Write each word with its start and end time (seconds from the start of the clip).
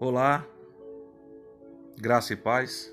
Olá, 0.00 0.44
graça 1.96 2.32
e 2.32 2.36
paz. 2.36 2.92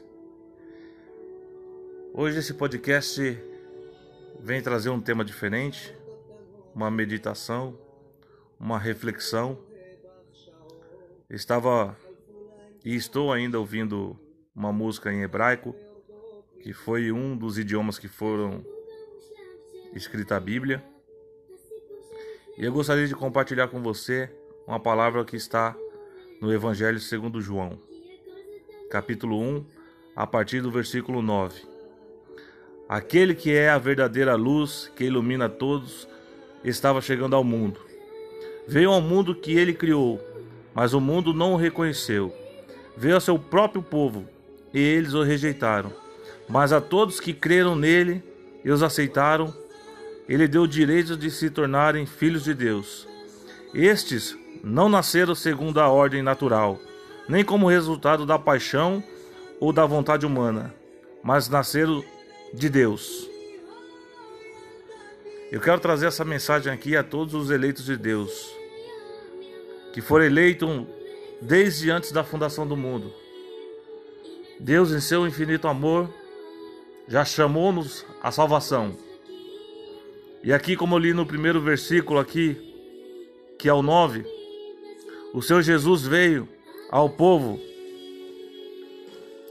Hoje 2.14 2.38
esse 2.38 2.54
podcast 2.54 3.20
vem 4.40 4.62
trazer 4.62 4.92
um 4.92 5.02
tema 5.02 5.26
diferente, 5.26 5.98
uma 6.76 6.92
meditação, 6.92 7.76
uma 8.60 8.78
reflexão. 8.78 9.58
Estava 11.28 11.98
e 12.86 12.96
estou 12.96 13.34
ainda 13.34 13.60
ouvindo 13.60 14.16
uma 14.56 14.72
música 14.72 15.12
em 15.12 15.24
hebraico, 15.24 15.76
que 16.62 16.72
foi 16.72 17.12
um 17.12 17.36
dos 17.36 17.58
idiomas 17.58 17.98
que 17.98 18.08
foram 18.08 18.64
escrita 19.96 20.36
a 20.36 20.40
Bíblia. 20.40 20.84
E 22.60 22.64
eu 22.64 22.72
gostaria 22.72 23.08
de 23.08 23.16
compartilhar 23.16 23.70
com 23.70 23.82
você 23.82 24.30
uma 24.68 24.80
palavra 24.80 25.26
que 25.26 25.36
está 25.36 25.76
no 26.42 26.52
Evangelho 26.52 27.00
segundo 27.00 27.40
João, 27.40 27.78
capítulo 28.90 29.40
1, 29.40 29.64
a 30.16 30.26
partir 30.26 30.60
do 30.60 30.72
versículo 30.72 31.22
9. 31.22 31.62
Aquele 32.90 33.36
que 33.36 33.52
é 33.52 33.70
a 33.70 33.78
verdadeira 33.78 34.34
luz 34.34 34.92
que 34.96 35.04
ilumina 35.04 35.48
todos 35.48 36.08
estava 36.64 37.00
chegando 37.00 37.36
ao 37.36 37.44
mundo. 37.44 37.80
Veio 38.68 38.90
ao 38.90 39.00
mundo 39.00 39.36
que 39.36 39.56
ele 39.56 39.72
criou, 39.72 40.20
mas 40.74 40.96
o 40.96 41.00
mundo 41.00 41.32
não 41.32 41.54
o 41.54 41.58
reconheceu. 41.58 42.36
Veio 42.98 43.14
ao 43.16 43.22
seu 43.22 43.38
próprio 43.38 43.84
povo, 43.84 44.28
e 44.74 44.80
eles 44.80 45.14
o 45.14 45.22
rejeitaram. 45.22 45.94
Mas 46.50 46.74
a 46.74 46.82
todos 46.82 47.20
que 47.20 47.34
creram 47.34 47.76
nele 47.76 48.24
e 48.66 48.72
os 48.72 48.82
aceitaram, 48.82 49.56
ele 50.28 50.48
deu 50.48 50.64
o 50.64 50.68
direito 50.68 51.16
de 51.16 51.30
se 51.30 51.52
tornarem 51.52 52.08
filhos 52.08 52.44
de 52.44 52.56
Deus. 52.56 53.08
Estes 53.76 54.41
não 54.64 54.88
nasceram 54.88 55.34
segundo 55.34 55.80
a 55.80 55.90
ordem 55.90 56.22
natural, 56.22 56.80
nem 57.28 57.44
como 57.44 57.70
resultado 57.70 58.26
da 58.26 58.38
paixão 58.38 59.04
ou 59.60 59.72
da 59.72 59.86
vontade 59.86 60.26
humana, 60.26 60.74
mas 61.24 61.50
nasceram 61.50 62.04
de 62.54 62.70
Deus. 62.70 63.30
Eu 65.52 65.60
quero 65.60 65.80
trazer 65.80 66.08
essa 66.08 66.24
mensagem 66.24 66.72
aqui 66.72 66.96
a 66.96 67.04
todos 67.04 67.34
os 67.34 67.50
eleitos 67.50 67.86
de 67.86 67.98
Deus, 67.98 68.32
que 69.94 70.02
foram 70.02 70.26
eleitos 70.26 70.86
desde 71.42 71.90
antes 71.90 72.12
da 72.12 72.24
fundação 72.24 72.66
do 72.66 72.78
mundo. 72.78 73.14
Deus, 74.60 74.92
em 74.92 75.02
seu 75.02 75.28
infinito 75.28 75.68
amor, 75.68 76.10
já 77.08 77.26
chamou-nos 77.26 78.06
à 78.22 78.32
salvação. 78.32 78.96
E 80.44 80.54
aqui, 80.54 80.76
como 80.76 80.96
eu 80.96 81.00
li 81.00 81.14
no 81.14 81.26
primeiro 81.26 81.60
versículo 81.60 82.20
aqui, 82.20 82.56
que 83.58 83.68
é 83.68 83.74
o 83.74 83.82
9, 83.82 84.26
o 85.34 85.42
Senhor 85.42 85.62
Jesus 85.62 86.06
veio 86.06 86.48
ao 86.90 87.10
povo 87.10 87.60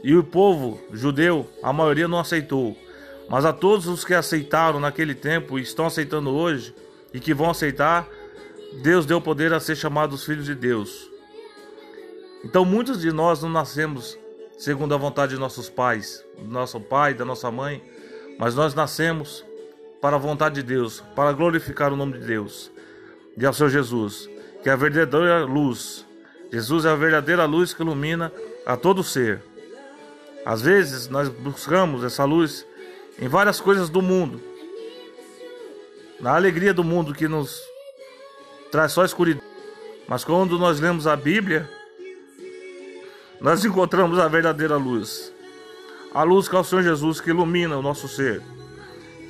e 0.03 0.15
o 0.15 0.23
povo 0.23 0.79
judeu, 0.91 1.47
a 1.61 1.71
maioria 1.71 2.07
não 2.07 2.19
aceitou. 2.19 2.75
Mas 3.29 3.45
a 3.45 3.53
todos 3.53 3.87
os 3.87 4.03
que 4.03 4.13
aceitaram 4.13 4.79
naquele 4.79 5.13
tempo 5.13 5.57
e 5.57 5.61
estão 5.61 5.85
aceitando 5.85 6.31
hoje 6.31 6.73
e 7.13 7.19
que 7.19 7.33
vão 7.33 7.49
aceitar, 7.49 8.07
Deus 8.81 9.05
deu 9.05 9.21
poder 9.21 9.53
a 9.53 9.59
ser 9.59 9.75
chamados 9.75 10.25
filhos 10.25 10.45
de 10.45 10.55
Deus. 10.55 11.09
Então 12.43 12.65
muitos 12.65 13.01
de 13.01 13.11
nós 13.11 13.41
não 13.41 13.49
nascemos 13.49 14.17
segundo 14.57 14.93
a 14.93 14.97
vontade 14.97 15.33
de 15.33 15.39
nossos 15.39 15.69
pais, 15.69 16.23
do 16.37 16.49
nosso 16.49 16.79
pai, 16.79 17.13
da 17.13 17.25
nossa 17.25 17.49
mãe, 17.51 17.83
mas 18.37 18.55
nós 18.55 18.73
nascemos 18.73 19.45
para 20.01 20.15
a 20.15 20.19
vontade 20.19 20.55
de 20.55 20.63
Deus, 20.63 21.01
para 21.15 21.31
glorificar 21.31 21.93
o 21.93 21.95
nome 21.95 22.17
de 22.17 22.25
Deus 22.25 22.71
e 23.37 23.45
ao 23.45 23.53
Senhor 23.53 23.69
Jesus 23.69 24.29
que 24.61 24.69
é 24.69 24.73
a 24.73 24.75
verdadeira 24.75 25.43
luz. 25.43 26.05
Jesus 26.51 26.85
é 26.85 26.89
a 26.89 26.95
verdadeira 26.95 27.45
luz 27.45 27.73
que 27.73 27.81
ilumina 27.81 28.31
a 28.65 28.75
todo 28.75 29.03
ser. 29.03 29.41
Às 30.45 30.61
vezes 30.61 31.07
nós 31.07 31.29
buscamos 31.29 32.03
essa 32.03 32.25
luz 32.25 32.65
em 33.19 33.27
várias 33.27 33.61
coisas 33.61 33.89
do 33.89 34.01
mundo, 34.01 34.41
na 36.19 36.35
alegria 36.35 36.73
do 36.73 36.83
mundo 36.83 37.13
que 37.13 37.27
nos 37.27 37.61
traz 38.71 38.91
só 38.91 39.05
escuridão. 39.05 39.43
Mas 40.07 40.23
quando 40.23 40.57
nós 40.57 40.79
lemos 40.79 41.07
a 41.07 41.15
Bíblia, 41.15 41.69
nós 43.39 43.63
encontramos 43.63 44.19
a 44.19 44.27
verdadeira 44.27 44.75
luz. 44.75 45.31
A 46.13 46.23
luz 46.23 46.49
que 46.49 46.55
é 46.55 46.59
o 46.59 46.63
Senhor 46.63 46.83
Jesus 46.83 47.21
que 47.21 47.29
ilumina 47.29 47.77
o 47.77 47.81
nosso 47.81 48.07
ser, 48.07 48.41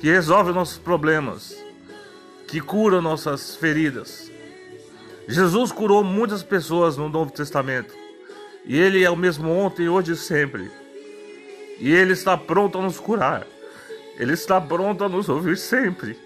que 0.00 0.08
resolve 0.10 0.52
nossos 0.52 0.78
problemas, 0.78 1.56
que 2.48 2.60
cura 2.60 3.00
nossas 3.00 3.54
feridas, 3.54 4.31
Jesus 5.28 5.70
curou 5.70 6.02
muitas 6.02 6.42
pessoas 6.42 6.96
no 6.96 7.08
Novo 7.08 7.30
Testamento. 7.30 7.94
E 8.64 8.78
Ele 8.78 9.04
é 9.04 9.10
o 9.10 9.16
mesmo 9.16 9.50
ontem, 9.50 9.88
hoje 9.88 10.12
e 10.12 10.16
sempre. 10.16 10.70
E 11.78 11.90
Ele 11.90 12.12
está 12.12 12.36
pronto 12.36 12.78
a 12.78 12.82
nos 12.82 12.98
curar. 12.98 13.46
Ele 14.18 14.32
está 14.32 14.60
pronto 14.60 15.04
a 15.04 15.08
nos 15.08 15.28
ouvir 15.28 15.56
sempre. 15.56 16.18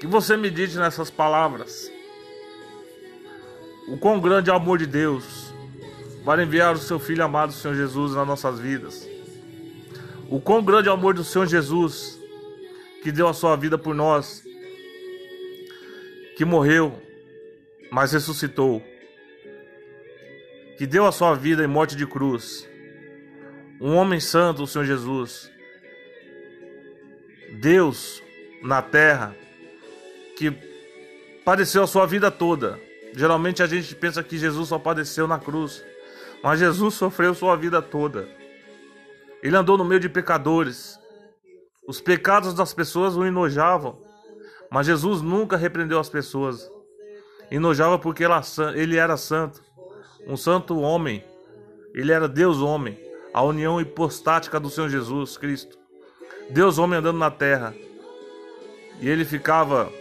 Que 0.00 0.06
você 0.06 0.36
medite 0.36 0.76
nessas 0.76 1.10
palavras. 1.10 1.90
O 3.88 3.96
quão 3.96 4.20
grande 4.20 4.50
é 4.50 4.54
amor 4.54 4.78
de 4.78 4.86
Deus 4.86 5.52
para 6.24 6.42
enviar 6.42 6.74
o 6.74 6.78
seu 6.78 6.98
Filho 6.98 7.24
amado, 7.24 7.52
Senhor 7.52 7.74
Jesus, 7.74 8.14
nas 8.14 8.26
nossas 8.26 8.58
vidas. 8.58 9.08
O 10.28 10.40
quão 10.40 10.62
grande 10.62 10.88
é 10.88 10.92
amor 10.92 11.14
do 11.14 11.24
Senhor 11.24 11.46
Jesus 11.46 12.18
que 13.02 13.12
deu 13.12 13.28
a 13.28 13.34
sua 13.34 13.56
vida 13.56 13.76
por 13.76 13.94
nós 13.94 14.43
que 16.36 16.44
morreu, 16.44 17.00
mas 17.90 18.12
ressuscitou, 18.12 18.82
que 20.76 20.86
deu 20.86 21.06
a 21.06 21.12
sua 21.12 21.34
vida 21.34 21.62
em 21.64 21.68
morte 21.68 21.94
de 21.94 22.06
cruz, 22.06 22.68
um 23.80 23.94
homem 23.94 24.20
santo, 24.20 24.62
o 24.62 24.66
Senhor 24.66 24.84
Jesus, 24.84 25.50
Deus 27.60 28.22
na 28.62 28.82
terra, 28.82 29.36
que 30.36 30.52
padeceu 31.44 31.82
a 31.82 31.86
sua 31.86 32.06
vida 32.06 32.30
toda. 32.30 32.80
Geralmente 33.14 33.62
a 33.62 33.66
gente 33.66 33.94
pensa 33.94 34.22
que 34.22 34.36
Jesus 34.36 34.68
só 34.68 34.78
padeceu 34.78 35.28
na 35.28 35.38
cruz, 35.38 35.84
mas 36.42 36.58
Jesus 36.58 36.94
sofreu 36.94 37.34
sua 37.34 37.56
vida 37.56 37.80
toda. 37.80 38.28
Ele 39.42 39.56
andou 39.56 39.76
no 39.76 39.84
meio 39.84 40.00
de 40.00 40.08
pecadores. 40.08 40.98
Os 41.86 42.00
pecados 42.00 42.54
das 42.54 42.72
pessoas 42.72 43.14
o 43.14 43.24
enojavam. 43.26 44.02
Mas 44.74 44.88
Jesus 44.88 45.22
nunca 45.22 45.56
repreendeu 45.56 46.00
as 46.00 46.08
pessoas. 46.08 46.68
Enojava 47.48 47.96
porque 47.96 48.24
ele 48.74 48.96
era 48.96 49.16
santo. 49.16 49.62
Um 50.26 50.36
santo 50.36 50.80
homem. 50.80 51.22
Ele 51.94 52.10
era 52.10 52.26
Deus 52.26 52.58
homem. 52.58 52.98
A 53.32 53.40
união 53.44 53.80
hipostática 53.80 54.58
do 54.58 54.68
Senhor 54.68 54.90
Jesus 54.90 55.38
Cristo. 55.38 55.78
Deus 56.50 56.76
homem 56.76 56.98
andando 56.98 57.20
na 57.20 57.30
terra. 57.30 57.72
E 59.00 59.08
ele 59.08 59.24
ficava 59.24 59.92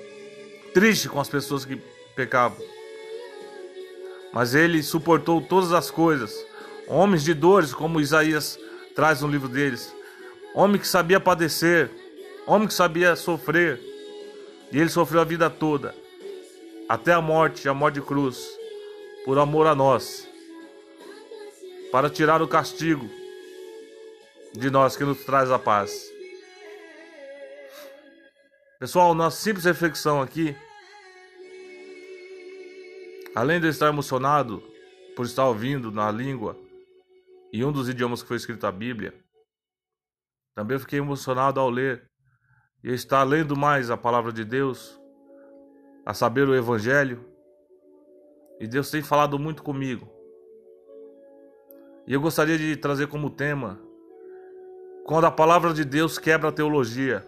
triste 0.73 1.07
com 1.07 1.19
as 1.19 1.29
pessoas 1.29 1.63
que 1.65 1.75
pecavam. 2.15 2.57
Mas 4.33 4.55
ele 4.55 4.81
suportou 4.81 5.39
todas 5.39 5.71
as 5.71 5.91
coisas. 5.91 6.35
Homens 6.87 7.23
de 7.23 7.35
dores, 7.35 7.75
como 7.75 8.01
Isaías 8.01 8.57
traz 8.95 9.21
no 9.21 9.27
livro 9.27 9.47
deles. 9.47 9.95
Homem 10.55 10.81
que 10.81 10.87
sabia 10.87 11.19
padecer. 11.19 11.91
Homem 12.47 12.67
que 12.67 12.73
sabia 12.73 13.15
sofrer 13.15 13.92
e 14.73 14.79
ele 14.79 14.89
sofreu 14.89 15.21
a 15.21 15.23
vida 15.23 15.51
toda, 15.51 15.95
até 16.89 17.13
a 17.13 17.21
morte, 17.21 17.69
a 17.69 17.73
morte 17.75 17.95
de 17.95 18.01
cruz, 18.01 18.43
por 19.23 19.37
amor 19.37 19.67
a 19.67 19.75
nós, 19.75 20.27
para 21.91 22.09
tirar 22.09 22.41
o 22.41 22.47
castigo 22.47 23.07
de 24.51 24.71
nós 24.71 24.97
que 24.97 25.03
nos 25.03 25.23
traz 25.23 25.51
a 25.51 25.59
paz. 25.59 26.11
Pessoal, 28.79 29.13
nossa 29.13 29.39
simples 29.39 29.63
reflexão 29.63 30.19
aqui, 30.19 30.55
além 33.35 33.59
de 33.59 33.67
eu 33.67 33.71
estar 33.71 33.89
emocionado 33.89 34.61
por 35.15 35.27
estar 35.27 35.45
ouvindo 35.45 35.91
na 35.91 36.11
língua 36.11 36.57
e 37.53 37.63
um 37.63 37.71
dos 37.71 37.87
idiomas 37.87 38.23
que 38.23 38.27
foi 38.27 38.37
escrito 38.37 38.65
a 38.65 38.71
Bíblia, 38.71 39.13
também 40.55 40.79
fiquei 40.79 40.97
emocionado 40.97 41.59
ao 41.59 41.69
ler 41.69 42.09
e 42.83 42.91
está 42.91 43.23
lendo 43.23 43.55
mais 43.55 43.89
a 43.89 43.95
palavra 43.95 44.33
de 44.33 44.43
Deus, 44.43 44.99
a 46.05 46.13
saber 46.13 46.47
o 46.47 46.55
Evangelho. 46.55 47.25
E 48.59 48.67
Deus 48.67 48.91
tem 48.91 49.01
falado 49.01 49.39
muito 49.39 49.63
comigo. 49.63 50.07
E 52.05 52.13
eu 52.13 52.19
gostaria 52.19 52.57
de 52.57 52.75
trazer 52.75 53.07
como 53.07 53.29
tema 53.29 53.79
quando 55.05 55.25
a 55.25 55.31
palavra 55.31 55.73
de 55.73 55.85
Deus 55.85 56.17
quebra 56.17 56.49
a 56.49 56.51
teologia. 56.51 57.25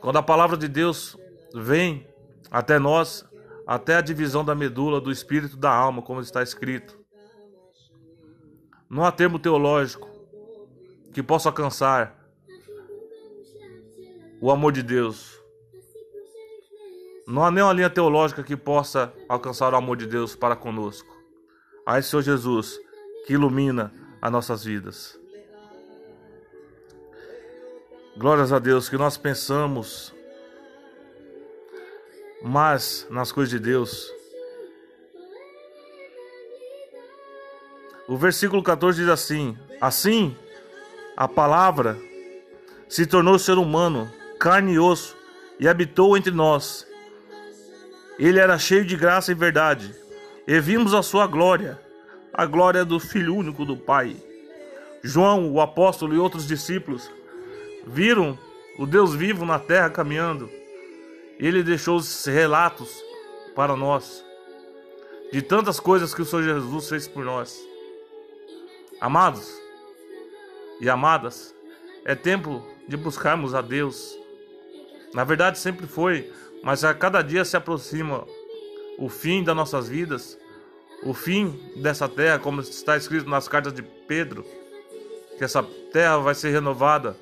Quando 0.00 0.16
a 0.16 0.22
palavra 0.22 0.56
de 0.56 0.68
Deus 0.68 1.16
vem 1.52 2.06
até 2.50 2.78
nós, 2.78 3.28
até 3.66 3.96
a 3.96 4.00
divisão 4.00 4.44
da 4.44 4.54
medula, 4.54 5.00
do 5.00 5.10
espírito 5.10 5.56
da 5.56 5.72
alma, 5.72 6.02
como 6.02 6.20
está 6.20 6.42
escrito. 6.42 6.96
Não 8.88 9.04
há 9.04 9.10
termo 9.10 9.38
teológico 9.38 10.08
que 11.12 11.22
possa 11.22 11.48
alcançar 11.48 12.25
o 14.40 14.50
amor 14.50 14.72
de 14.72 14.82
Deus. 14.82 15.40
Não 17.26 17.44
há 17.44 17.50
nenhuma 17.50 17.72
linha 17.72 17.90
teológica 17.90 18.42
que 18.42 18.56
possa 18.56 19.12
alcançar 19.28 19.72
o 19.72 19.76
amor 19.76 19.96
de 19.96 20.06
Deus 20.06 20.36
para 20.36 20.54
conosco. 20.54 21.16
Ai, 21.84 22.02
Senhor 22.02 22.22
Jesus, 22.22 22.78
que 23.26 23.32
ilumina 23.32 23.92
as 24.20 24.30
nossas 24.30 24.64
vidas. 24.64 25.18
Glórias 28.16 28.52
a 28.52 28.58
Deus 28.58 28.88
que 28.88 28.96
nós 28.96 29.16
pensamos 29.16 30.14
mais 32.42 33.06
nas 33.10 33.32
coisas 33.32 33.50
de 33.50 33.58
Deus. 33.58 34.10
O 38.08 38.16
versículo 38.16 38.62
14 38.62 39.00
diz 39.00 39.08
assim: 39.08 39.58
Assim, 39.80 40.36
a 41.16 41.26
palavra 41.26 41.98
se 42.88 43.04
tornou 43.04 43.38
ser 43.38 43.58
humano, 43.58 44.10
carne 44.38 44.74
e 44.74 44.78
osso, 44.78 45.16
e 45.58 45.68
habitou 45.68 46.16
entre 46.16 46.30
nós. 46.30 46.86
Ele 48.18 48.38
era 48.38 48.58
cheio 48.58 48.84
de 48.84 48.96
graça 48.96 49.32
e 49.32 49.34
verdade, 49.34 49.94
e 50.46 50.60
vimos 50.60 50.94
a 50.94 51.02
sua 51.02 51.26
glória, 51.26 51.80
a 52.32 52.46
glória 52.46 52.84
do 52.84 53.00
Filho 53.00 53.34
único 53.34 53.64
do 53.64 53.76
Pai. 53.76 54.16
João, 55.02 55.52
o 55.52 55.60
apóstolo 55.60 56.14
e 56.14 56.18
outros 56.18 56.46
discípulos 56.46 57.10
viram 57.86 58.38
o 58.78 58.86
Deus 58.86 59.14
vivo 59.14 59.44
na 59.44 59.58
terra 59.58 59.90
caminhando. 59.90 60.50
Ele 61.38 61.62
deixou 61.62 61.96
os 61.96 62.24
relatos 62.24 62.90
para 63.54 63.76
nós 63.76 64.24
de 65.32 65.42
tantas 65.42 65.80
coisas 65.80 66.14
que 66.14 66.22
o 66.22 66.24
Senhor 66.24 66.42
Jesus 66.42 66.88
fez 66.88 67.08
por 67.08 67.24
nós. 67.24 67.58
Amados 69.00 69.52
e 70.80 70.88
amadas, 70.88 71.54
é 72.04 72.14
tempo 72.14 72.64
de 72.88 72.96
buscarmos 72.96 73.54
a 73.54 73.60
Deus. 73.60 74.16
Na 75.12 75.24
verdade, 75.24 75.58
sempre 75.58 75.86
foi, 75.86 76.30
mas 76.62 76.84
a 76.84 76.94
cada 76.94 77.22
dia 77.22 77.44
se 77.44 77.56
aproxima 77.56 78.26
o 78.98 79.08
fim 79.08 79.42
das 79.42 79.56
nossas 79.56 79.88
vidas, 79.88 80.38
o 81.02 81.12
fim 81.14 81.58
dessa 81.76 82.08
terra, 82.08 82.38
como 82.38 82.60
está 82.60 82.96
escrito 82.96 83.28
nas 83.28 83.48
cartas 83.48 83.72
de 83.72 83.82
Pedro, 83.82 84.44
que 85.38 85.44
essa 85.44 85.62
terra 85.92 86.18
vai 86.18 86.34
ser 86.34 86.50
renovada 86.50 87.16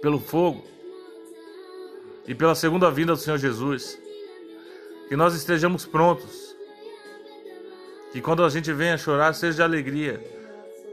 pelo 0.00 0.18
fogo 0.18 0.64
e 2.26 2.34
pela 2.34 2.54
segunda 2.54 2.90
vinda 2.90 3.12
do 3.12 3.18
Senhor 3.18 3.38
Jesus. 3.38 3.98
Que 5.08 5.16
nós 5.16 5.34
estejamos 5.34 5.84
prontos. 5.84 6.54
Que 8.12 8.20
quando 8.20 8.44
a 8.44 8.48
gente 8.48 8.72
venha 8.72 8.96
chorar, 8.96 9.34
seja 9.34 9.56
de 9.56 9.62
alegria 9.62 10.40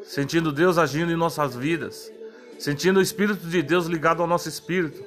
sentindo 0.07 0.53
Deus 0.53 0.77
agindo 0.77 1.11
em 1.11 1.15
nossas 1.17 1.55
vidas, 1.55 2.11
sentindo 2.57 2.99
o 2.99 3.01
Espírito 3.01 3.45
de 3.45 3.61
Deus 3.61 3.87
ligado 3.87 4.21
ao 4.21 4.27
nosso 4.27 4.47
espírito, 4.47 5.03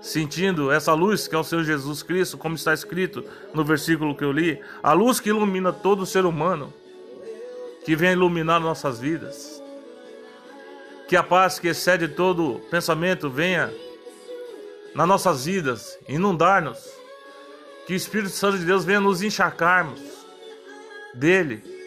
sentindo 0.00 0.72
essa 0.72 0.92
luz 0.92 1.28
que 1.28 1.34
é 1.34 1.38
o 1.38 1.44
Senhor 1.44 1.64
Jesus 1.64 2.02
Cristo, 2.02 2.38
como 2.38 2.54
está 2.54 2.72
escrito 2.72 3.24
no 3.52 3.64
versículo 3.64 4.14
que 4.14 4.24
eu 4.24 4.32
li, 4.32 4.60
a 4.82 4.92
luz 4.92 5.20
que 5.20 5.28
ilumina 5.28 5.72
todo 5.72 6.06
ser 6.06 6.24
humano, 6.24 6.72
que 7.84 7.94
vem 7.94 8.12
iluminar 8.12 8.60
nossas 8.60 8.98
vidas. 8.98 9.62
Que 11.08 11.16
a 11.16 11.22
paz 11.22 11.58
que 11.58 11.68
excede 11.68 12.08
todo 12.08 12.60
pensamento 12.70 13.28
venha 13.28 13.72
nas 14.94 15.08
nossas 15.08 15.44
vidas, 15.44 15.98
inundar-nos. 16.08 16.78
Que 17.86 17.92
o 17.92 17.96
Espírito 17.96 18.30
Santo 18.30 18.58
de 18.58 18.64
Deus 18.64 18.84
venha 18.84 19.00
nos 19.00 19.22
encharcarmos 19.22 20.00
dele 21.12 21.80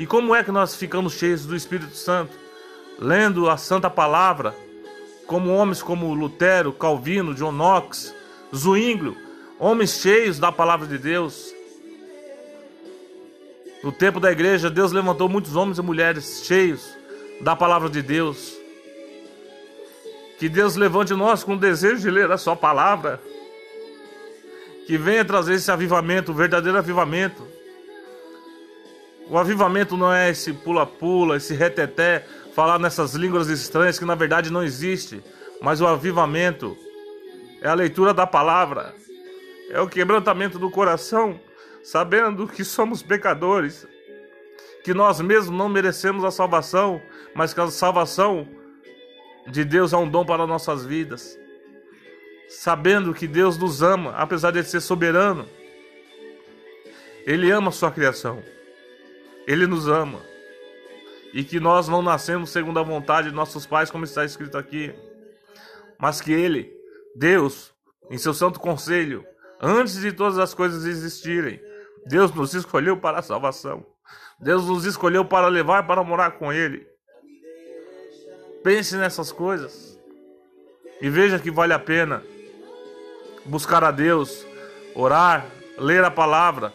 e 0.00 0.06
como 0.06 0.34
é 0.34 0.42
que 0.42 0.50
nós 0.50 0.74
ficamos 0.74 1.12
cheios 1.12 1.44
do 1.44 1.54
Espírito 1.54 1.94
Santo? 1.94 2.32
Lendo 2.98 3.50
a 3.50 3.58
Santa 3.58 3.90
Palavra, 3.90 4.54
como 5.30 5.54
homens 5.54 5.80
como 5.80 6.12
Lutero, 6.12 6.72
Calvino, 6.72 7.32
John 7.34 7.52
Knox, 7.52 8.12
Zwinglio, 8.52 9.16
homens 9.60 10.00
cheios 10.00 10.40
da 10.40 10.50
Palavra 10.50 10.88
de 10.88 10.98
Deus. 10.98 11.54
No 13.80 13.92
tempo 13.92 14.18
da 14.18 14.32
igreja, 14.32 14.68
Deus 14.68 14.90
levantou 14.90 15.28
muitos 15.28 15.54
homens 15.54 15.78
e 15.78 15.82
mulheres 15.82 16.42
cheios 16.44 16.98
da 17.42 17.54
Palavra 17.54 17.88
de 17.88 18.02
Deus. 18.02 18.56
Que 20.36 20.48
Deus 20.48 20.74
levante 20.74 21.14
nós 21.14 21.44
com 21.44 21.54
o 21.54 21.56
desejo 21.56 22.00
de 22.00 22.10
ler 22.10 22.28
a 22.32 22.36
Sua 22.36 22.56
palavra. 22.56 23.22
Que 24.84 24.98
venha 24.98 25.24
trazer 25.24 25.54
esse 25.54 25.70
avivamento, 25.70 26.32
o 26.32 26.34
verdadeiro 26.34 26.76
avivamento 26.76 27.46
o 29.30 29.38
avivamento 29.38 29.96
não 29.96 30.12
é 30.12 30.28
esse 30.28 30.52
pula-pula, 30.52 31.36
esse 31.36 31.54
reteté, 31.54 32.26
falar 32.60 32.78
nessas 32.78 33.14
línguas 33.14 33.48
estranhas 33.48 33.98
que 33.98 34.04
na 34.04 34.14
verdade 34.14 34.52
não 34.52 34.62
existe. 34.62 35.24
Mas 35.62 35.80
o 35.80 35.86
avivamento 35.86 36.76
é 37.62 37.68
a 37.68 37.72
leitura 37.72 38.12
da 38.12 38.26
palavra, 38.26 38.94
é 39.70 39.80
o 39.80 39.88
quebrantamento 39.88 40.58
do 40.58 40.70
coração, 40.70 41.40
sabendo 41.82 42.46
que 42.46 42.62
somos 42.62 43.02
pecadores, 43.02 43.88
que 44.84 44.92
nós 44.92 45.22
mesmos 45.22 45.56
não 45.56 45.70
merecemos 45.70 46.22
a 46.22 46.30
salvação, 46.30 47.00
mas 47.34 47.54
que 47.54 47.62
a 47.62 47.68
salvação 47.68 48.46
de 49.46 49.64
Deus 49.64 49.94
é 49.94 49.96
um 49.96 50.06
dom 50.06 50.26
para 50.26 50.46
nossas 50.46 50.84
vidas. 50.84 51.38
Sabendo 52.46 53.14
que 53.14 53.26
Deus 53.26 53.56
nos 53.56 53.82
ama, 53.82 54.10
apesar 54.18 54.50
de 54.50 54.62
ser 54.64 54.82
soberano, 54.82 55.48
Ele 57.26 57.50
ama 57.50 57.70
a 57.70 57.72
sua 57.72 57.90
criação. 57.90 58.42
Ele 59.46 59.66
nos 59.66 59.88
ama. 59.88 60.29
E 61.32 61.44
que 61.44 61.60
nós 61.60 61.88
não 61.88 62.02
nascemos 62.02 62.50
segundo 62.50 62.78
a 62.78 62.82
vontade 62.82 63.28
de 63.28 63.34
nossos 63.34 63.66
pais, 63.66 63.90
como 63.90 64.04
está 64.04 64.24
escrito 64.24 64.58
aqui. 64.58 64.92
Mas 65.98 66.20
que 66.20 66.32
Ele, 66.32 66.72
Deus, 67.14 67.72
em 68.10 68.18
seu 68.18 68.34
santo 68.34 68.58
conselho, 68.58 69.24
antes 69.60 70.00
de 70.00 70.12
todas 70.12 70.38
as 70.38 70.54
coisas 70.54 70.84
existirem, 70.84 71.60
Deus 72.06 72.32
nos 72.32 72.54
escolheu 72.54 72.96
para 72.96 73.18
a 73.18 73.22
salvação. 73.22 73.86
Deus 74.40 74.66
nos 74.66 74.84
escolheu 74.84 75.24
para 75.24 75.48
levar 75.48 75.86
para 75.86 76.02
morar 76.02 76.32
com 76.32 76.52
Ele. 76.52 76.86
Pense 78.64 78.96
nessas 78.96 79.30
coisas. 79.30 79.98
E 81.00 81.08
veja 81.08 81.38
que 81.38 81.50
vale 81.50 81.72
a 81.72 81.78
pena 81.78 82.22
buscar 83.44 83.82
a 83.84 83.90
Deus, 83.90 84.44
orar, 84.94 85.46
ler 85.78 86.04
a 86.04 86.10
palavra, 86.10 86.72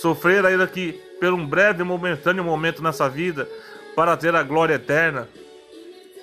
sofrer 0.00 0.44
ainda 0.46 0.66
que 0.66 0.92
por 1.20 1.32
um 1.32 1.46
breve 1.46 1.82
e 1.82 1.84
momentâneo 1.84 2.42
momento 2.42 2.82
nessa 2.82 3.08
vida 3.08 3.48
para 4.00 4.16
ter 4.16 4.34
a 4.34 4.42
glória 4.42 4.76
eterna, 4.76 5.28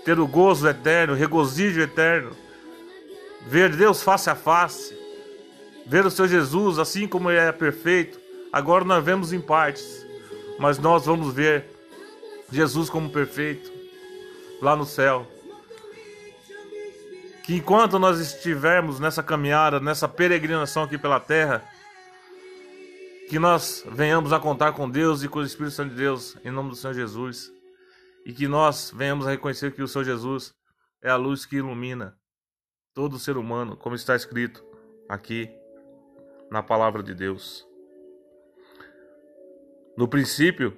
ter 0.03 0.19
o 0.19 0.25
gozo 0.25 0.67
eterno, 0.67 1.13
o 1.13 1.15
regozijo 1.15 1.79
eterno, 1.79 2.35
ver 3.45 3.75
Deus 3.75 4.01
face 4.01 4.31
a 4.31 4.35
face, 4.35 4.97
ver 5.85 6.03
o 6.03 6.09
Senhor 6.09 6.27
Jesus 6.27 6.79
assim 6.79 7.07
como 7.07 7.29
Ele 7.29 7.39
é 7.39 7.51
perfeito. 7.51 8.19
Agora 8.51 8.83
nós 8.83 9.05
vemos 9.05 9.31
em 9.31 9.39
partes, 9.39 10.03
mas 10.57 10.79
nós 10.79 11.05
vamos 11.05 11.31
ver 11.31 11.65
Jesus 12.51 12.89
como 12.89 13.11
perfeito 13.11 13.71
lá 14.59 14.75
no 14.75 14.83
céu. 14.83 15.27
Que 17.43 17.57
enquanto 17.57 17.99
nós 17.99 18.19
estivermos 18.19 18.99
nessa 18.99 19.21
caminhada, 19.21 19.79
nessa 19.79 20.07
peregrinação 20.07 20.81
aqui 20.81 20.97
pela 20.97 21.19
terra, 21.19 21.63
que 23.29 23.37
nós 23.37 23.85
venhamos 23.91 24.33
a 24.33 24.39
contar 24.39 24.71
com 24.71 24.89
Deus 24.89 25.21
e 25.21 25.27
com 25.27 25.37
o 25.37 25.43
Espírito 25.43 25.75
Santo 25.75 25.91
de 25.91 25.97
Deus, 25.97 26.35
em 26.43 26.49
nome 26.49 26.71
do 26.71 26.75
Senhor 26.75 26.95
Jesus. 26.95 27.55
E 28.27 28.33
que 28.33 28.45
nós 28.45 28.91
venhamos 28.93 29.25
a 29.25 29.29
reconhecer 29.29 29.71
que 29.71 29.81
o 29.81 29.87
Senhor 29.87 30.03
Jesus 30.03 30.53
é 31.01 31.09
a 31.09 31.15
luz 31.15 31.45
que 31.45 31.55
ilumina 31.55 32.19
todo 32.93 33.17
ser 33.17 33.37
humano, 33.37 33.77
como 33.77 33.95
está 33.95 34.17
escrito 34.17 34.61
aqui 35.07 35.49
na 36.51 36.61
palavra 36.61 37.01
de 37.01 37.15
Deus. 37.15 37.65
No 39.97 40.09
princípio, 40.09 40.75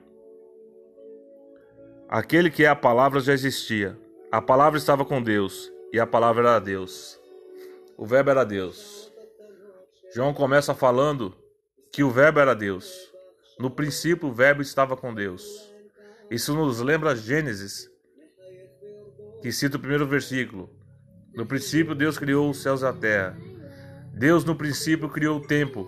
aquele 2.08 2.52
que 2.52 2.66
é 2.66 2.68
a 2.68 2.76
palavra 2.76 3.20
já 3.20 3.34
existia. 3.34 4.00
A 4.32 4.40
palavra 4.40 4.78
estava 4.78 5.04
com 5.04 5.20
Deus 5.20 5.72
e 5.92 6.00
a 6.00 6.06
palavra 6.06 6.48
era 6.48 6.60
Deus. 6.60 7.20
O 7.98 8.06
verbo 8.06 8.30
era 8.30 8.44
Deus. 8.44 9.12
João 10.14 10.36
começa 10.36 10.76
falando 10.76 11.36
que 11.92 12.04
o 12.04 12.12
Verbo 12.12 12.40
era 12.40 12.54
Deus. 12.54 13.12
No 13.58 13.72
princípio, 13.72 14.30
o 14.30 14.34
Verbo 14.34 14.62
estava 14.62 14.96
com 14.96 15.14
Deus. 15.14 15.69
Isso 16.30 16.54
nos 16.54 16.80
lembra 16.80 17.16
Gênesis, 17.16 17.90
que 19.42 19.52
cita 19.52 19.78
o 19.78 19.80
primeiro 19.80 20.06
versículo. 20.06 20.70
No 21.34 21.46
princípio, 21.46 21.96
Deus 21.96 22.18
criou 22.20 22.50
os 22.50 22.62
céus 22.62 22.82
e 22.82 22.86
a 22.86 22.94
terra. 22.94 23.38
Deus, 24.14 24.44
no 24.44 24.56
princípio, 24.56 25.10
criou 25.10 25.38
o 25.38 25.48
tempo, 25.48 25.88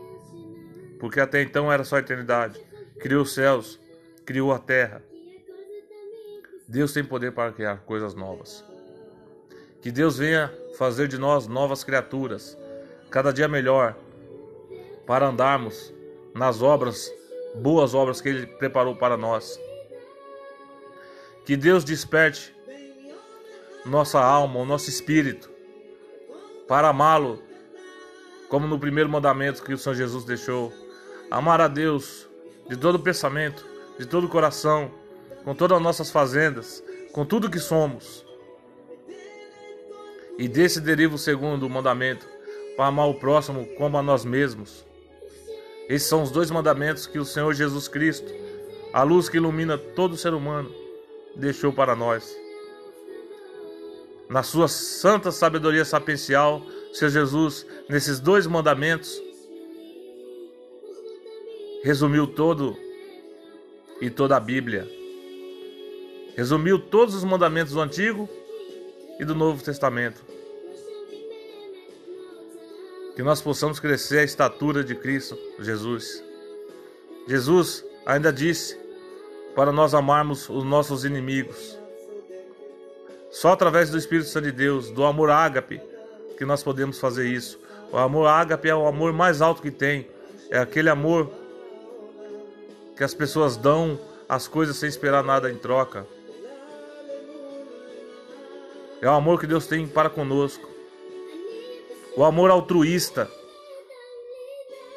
porque 1.00 1.19
até 1.19 1.41
então 1.41 1.71
era 1.71 1.83
só 1.83 1.98
a 1.98 2.00
eternidade. 2.00 2.60
Criou 3.00 3.24
os 3.24 3.33
céus, 3.33 3.79
criou 4.25 4.51
a 4.51 4.60
terra. 4.60 5.03
Deus 6.67 6.93
tem 6.93 7.03
poder 7.03 7.33
para 7.33 7.51
criar 7.51 7.77
coisas 7.79 8.15
novas. 8.15 8.63
Que 9.81 9.91
Deus 9.91 10.17
venha 10.17 10.51
fazer 10.77 11.07
de 11.07 11.17
nós 11.17 11.48
novas 11.48 11.83
criaturas, 11.83 12.57
cada 13.10 13.31
dia 13.31 13.48
melhor, 13.48 13.95
para 15.05 15.27
andarmos 15.27 15.93
nas 16.33 16.62
obras, 16.62 17.12
boas 17.55 17.93
obras 17.93 18.21
que 18.21 18.29
Ele 18.29 18.48
preparou 18.48 18.95
para 18.95 19.17
nós. 19.17 19.60
Que 21.45 21.57
Deus 21.57 21.83
desperte 21.83 22.53
nossa 23.86 24.19
alma, 24.19 24.60
o 24.60 24.65
nosso 24.65 24.89
espírito, 24.89 25.50
para 26.67 26.89
amá-lo 26.89 27.41
como 28.48 28.67
no 28.67 28.77
primeiro 28.77 29.10
mandamento 29.10 29.63
que 29.63 29.74
o 29.74 29.77
Senhor 29.77 29.95
Jesus 29.95 30.24
deixou. 30.25 30.74
Amar 31.31 31.62
a 31.62 31.67
Deus 31.67 32.27
de 32.67 32.75
todo 32.75 32.95
o 32.95 33.00
pensamento, 33.00 33.65
de 33.98 34.05
todo 34.05 34.25
o 34.25 34.29
coração, 34.29 34.91
com 35.43 35.55
todas 35.55 35.77
as 35.77 35.83
nossas 35.83 36.12
fazendas, 36.12 36.83
com 37.13 37.25
tudo 37.25 37.50
que 37.50 37.60
somos. 37.60 38.25
E 40.38 40.48
desse 40.48 40.81
deriva 40.81 41.15
o 41.15 41.17
segundo 41.17 41.69
mandamento, 41.69 42.27
para 42.75 42.88
amar 42.88 43.07
o 43.07 43.15
próximo 43.15 43.65
como 43.77 43.98
a 43.98 44.03
nós 44.03 44.25
mesmos. 44.25 44.86
Esses 45.88 46.07
são 46.07 46.24
os 46.24 46.31
dois 46.31 46.51
mandamentos 46.51 47.07
que 47.07 47.19
o 47.19 47.25
Senhor 47.25 47.53
Jesus 47.53 47.88
Cristo, 47.88 48.31
a 48.93 49.03
luz 49.03 49.29
que 49.29 49.38
ilumina 49.38 49.77
todo 49.77 50.17
ser 50.17 50.33
humano, 50.33 50.81
deixou 51.36 51.72
para 51.72 51.96
nós. 51.96 52.36
Na 54.30 54.44
sua 54.44 54.68
santa 54.68 55.32
sabedoria 55.32 55.84
sapiencial, 55.84 56.66
Senhor 56.94 57.12
Jesus, 57.12 57.66
nesses 57.90 58.20
dois 58.20 58.48
mandamentos, 58.48 59.22
resumiu 61.84 62.28
todo 62.28 62.78
e 64.00 64.10
toda 64.10 64.38
a 64.38 64.40
Bíblia. 64.40 64.90
Resumiu 66.36 66.80
todos 66.80 67.14
os 67.14 67.24
mandamentos 67.24 67.74
do 67.74 67.82
Antigo 67.82 68.30
e 69.20 69.26
do 69.26 69.36
Novo 69.36 69.64
Testamento. 69.64 70.24
Que 73.16 73.22
nós 73.22 73.42
possamos 73.42 73.80
crescer 73.80 74.20
a 74.20 74.24
estatura 74.24 74.84
de 74.84 74.96
Cristo 74.96 75.38
Jesus. 75.60 76.24
Jesus 77.28 77.84
ainda 78.06 78.32
disse 78.32 78.81
para 79.55 79.72
nós 79.72 79.93
amarmos 79.93 80.50
os 80.50 80.63
nossos 80.63 81.05
inimigos. 81.05 81.77
Só 83.29 83.53
através 83.53 83.89
do 83.89 83.98
Espírito 83.98 84.29
Santo 84.29 84.46
de 84.46 84.51
Deus, 84.51 84.91
do 84.91 85.03
amor 85.03 85.29
ágape, 85.29 85.81
que 86.38 86.46
nós 86.46 86.63
podemos 86.63 87.00
fazer 87.00 87.27
isso. 87.27 87.60
O 87.91 87.98
amor 87.98 88.27
ágape 88.27 88.67
é 88.70 88.75
o 88.75 88.88
amor 88.88 89.13
mais 89.13 89.41
alto 89.41 89.62
que 89.62 89.72
tem. 89.72 90.08
É 90.50 90.60
aquele 90.60 90.89
amor 90.89 91.31
que 92.98 93.03
as 93.03 93.13
pessoas 93.13 93.55
dão 93.55 94.00
as 94.27 94.48
coisas 94.48 94.77
sem 94.77 94.89
esperar 94.89 95.24
nada 95.24 95.51
em 95.51 95.55
troca. 95.55 96.05
É 99.01 99.08
o 99.08 99.13
amor 99.13 99.39
que 99.39 99.48
Deus 99.48 99.65
tem 99.65 99.88
para 99.88 100.10
conosco. 100.10 100.70
O 102.15 102.24
amor 102.24 102.50
altruísta. 102.51 103.29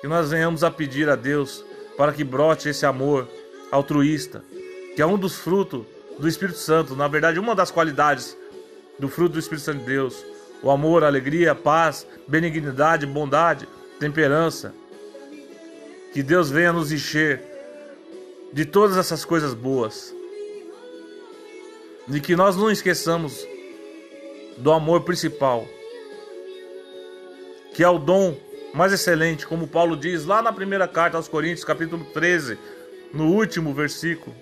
Que 0.01 0.09
nós 0.09 0.31
venhamos 0.31 0.63
a 0.63 0.71
pedir 0.71 1.09
a 1.09 1.17
Deus 1.17 1.65
para 1.97 2.13
que 2.13 2.25
brote 2.25 2.69
esse 2.69 2.85
amor 2.85 3.29
altruísta, 3.75 4.45
que 4.95 5.03
é 5.03 5.07
um 5.07 5.19
dos 5.19 5.37
frutos 5.37 5.85
do 6.19 6.29
Espírito 6.29 6.59
Santo, 6.59 6.95
na 6.95 7.09
verdade, 7.09 7.41
uma 7.41 7.55
das 7.55 7.71
qualidades 7.71 8.37
do 8.99 9.09
fruto 9.09 9.35
do 9.35 9.39
Espírito 9.39 9.65
Santo 9.65 9.81
de 9.81 9.87
Deus: 9.87 10.25
o 10.63 10.71
amor, 10.71 11.03
a 11.03 11.09
alegria, 11.09 11.53
a 11.53 11.55
paz, 11.55 12.07
benignidade, 12.29 13.07
bondade, 13.07 13.69
temperança. 13.99 14.73
Que 16.13 16.23
Deus 16.23 16.49
venha 16.49 16.73
nos 16.73 16.93
encher 16.93 17.43
de 18.53 18.65
todas 18.65 18.97
essas 18.97 19.25
coisas 19.25 19.53
boas. 19.53 20.15
E 22.09 22.21
que 22.21 22.37
nós 22.37 22.55
não 22.55 22.71
esqueçamos 22.71 23.45
do 24.59 24.71
amor 24.71 25.01
principal, 25.01 25.67
que 27.75 27.83
é 27.83 27.89
o 27.89 27.99
dom 27.99 28.37
mais 28.73 28.93
excelente, 28.93 29.47
como 29.47 29.67
Paulo 29.67 29.97
diz 29.97 30.25
lá 30.25 30.41
na 30.41 30.53
primeira 30.53 30.87
carta 30.87 31.17
aos 31.17 31.27
Coríntios, 31.27 31.65
capítulo 31.65 32.05
13, 32.13 32.59
no 33.15 33.31
último 33.31 33.73
versículo, 33.73 34.35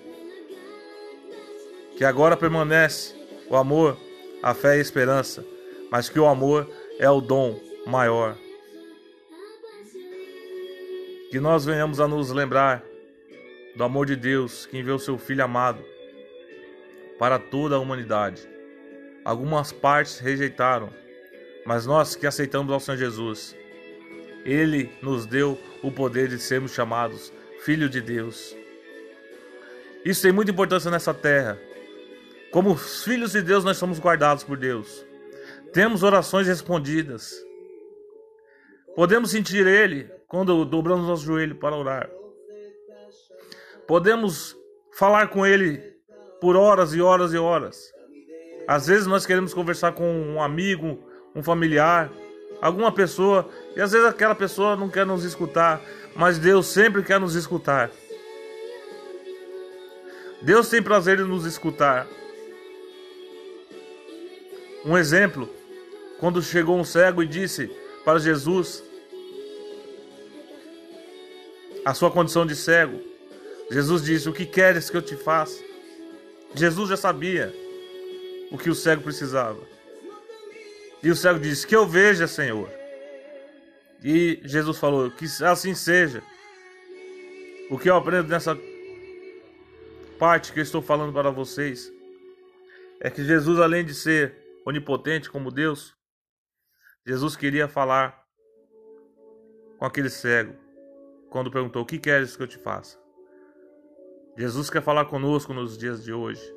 que 1.95 2.03
agora 2.03 2.35
permanece 2.35 3.13
o 3.47 3.55
amor, 3.55 3.95
a 4.41 4.55
fé 4.55 4.75
e 4.75 4.79
a 4.79 4.81
esperança, 4.81 5.45
mas 5.91 6.09
que 6.09 6.19
o 6.19 6.25
amor 6.25 6.67
é 6.97 7.07
o 7.07 7.21
dom 7.21 7.59
maior. 7.85 8.35
Que 11.29 11.39
nós 11.39 11.65
venhamos 11.65 11.99
a 11.99 12.07
nos 12.07 12.31
lembrar 12.31 12.83
do 13.75 13.83
amor 13.83 14.07
de 14.07 14.15
Deus 14.15 14.65
que 14.65 14.79
enviou 14.79 14.97
seu 14.97 15.19
Filho 15.19 15.43
amado 15.43 15.83
para 17.19 17.37
toda 17.37 17.75
a 17.75 17.79
humanidade. 17.79 18.41
Algumas 19.23 19.71
partes 19.71 20.17
rejeitaram, 20.17 20.89
mas 21.63 21.85
nós 21.85 22.15
que 22.15 22.25
aceitamos 22.25 22.73
ao 22.73 22.79
Senhor 22.79 22.97
Jesus, 22.97 23.55
Ele 24.43 24.91
nos 24.99 25.27
deu 25.27 25.59
o 25.83 25.91
poder 25.91 26.27
de 26.27 26.39
sermos 26.39 26.73
chamados 26.73 27.31
Filho 27.63 27.87
de 27.87 28.01
Deus. 28.01 28.62
Isso 30.05 30.21
tem 30.21 30.31
muita 30.31 30.51
importância 30.51 30.91
nessa 30.91 31.13
terra. 31.13 31.57
Como 32.51 32.75
filhos 32.75 33.31
de 33.31 33.41
Deus, 33.41 33.63
nós 33.63 33.77
somos 33.77 33.99
guardados 33.99 34.43
por 34.43 34.57
Deus. 34.57 35.05
Temos 35.71 36.03
orações 36.03 36.47
respondidas. 36.47 37.33
Podemos 38.95 39.31
sentir 39.31 39.65
Ele 39.65 40.09
quando 40.27 40.65
dobramos 40.65 41.07
nosso 41.07 41.25
joelho 41.25 41.55
para 41.55 41.75
orar. 41.75 42.09
Podemos 43.87 44.55
falar 44.91 45.27
com 45.27 45.45
Ele 45.45 45.81
por 46.39 46.55
horas 46.55 46.93
e 46.93 47.01
horas 47.01 47.33
e 47.33 47.37
horas. 47.37 47.91
Às 48.67 48.87
vezes 48.87 49.07
nós 49.07 49.25
queremos 49.25 49.53
conversar 49.53 49.93
com 49.93 50.09
um 50.11 50.41
amigo, 50.41 50.99
um 51.35 51.41
familiar, 51.41 52.11
alguma 52.61 52.91
pessoa, 52.91 53.49
e 53.75 53.81
às 53.81 53.91
vezes 53.91 54.07
aquela 54.07 54.35
pessoa 54.35 54.75
não 54.75 54.89
quer 54.89 55.05
nos 55.05 55.23
escutar, 55.23 55.81
mas 56.15 56.37
Deus 56.37 56.67
sempre 56.67 57.03
quer 57.03 57.19
nos 57.19 57.35
escutar. 57.35 57.89
Deus 60.43 60.67
tem 60.67 60.83
prazer 60.83 61.21
em 61.21 61.23
nos 61.23 61.45
escutar. 61.45 62.05
Um 64.85 64.97
exemplo, 64.97 65.49
quando 66.19 66.41
chegou 66.41 66.77
um 66.77 66.83
cego 66.83 67.23
e 67.23 67.27
disse 67.27 67.71
para 68.03 68.19
Jesus 68.19 68.83
a 71.85 71.93
sua 71.93 72.11
condição 72.11 72.45
de 72.45 72.57
cego, 72.57 72.99
Jesus 73.71 74.03
disse: 74.03 74.27
O 74.27 74.33
que 74.33 74.45
queres 74.45 74.89
que 74.89 74.97
eu 74.97 75.01
te 75.01 75.15
faça? 75.15 75.63
Jesus 76.53 76.89
já 76.89 76.97
sabia 76.97 77.55
o 78.51 78.57
que 78.57 78.69
o 78.69 78.75
cego 78.75 79.01
precisava. 79.01 79.61
E 81.01 81.09
o 81.09 81.15
cego 81.15 81.39
disse: 81.39 81.65
Que 81.65 81.75
eu 81.75 81.87
veja, 81.87 82.27
Senhor. 82.27 82.69
E 84.03 84.41
Jesus 84.43 84.77
falou: 84.77 85.09
Que 85.09 85.25
assim 85.45 85.73
seja. 85.73 86.21
O 87.69 87.79
que 87.79 87.89
eu 87.89 87.95
aprendo 87.95 88.27
nessa 88.27 88.57
parte 90.23 90.53
que 90.53 90.59
eu 90.59 90.63
estou 90.63 90.81
falando 90.81 91.11
para 91.11 91.29
vocês 91.29 91.91
é 93.01 93.09
que 93.09 93.25
Jesus, 93.25 93.59
além 93.59 93.83
de 93.83 93.93
ser 93.93 94.33
onipotente 94.65 95.29
como 95.29 95.51
Deus, 95.51 95.97
Jesus 97.05 97.35
queria 97.35 97.67
falar 97.67 98.25
com 99.77 99.85
aquele 99.85 100.09
cego 100.09 100.55
quando 101.29 101.51
perguntou: 101.51 101.81
O 101.81 101.85
que 101.85 101.99
queres 101.99 102.37
que 102.37 102.41
eu 102.41 102.47
te 102.47 102.57
faça? 102.57 102.97
Jesus 104.37 104.69
quer 104.69 104.81
falar 104.81 105.03
conosco 105.07 105.53
nos 105.53 105.77
dias 105.77 106.01
de 106.01 106.13
hoje. 106.13 106.55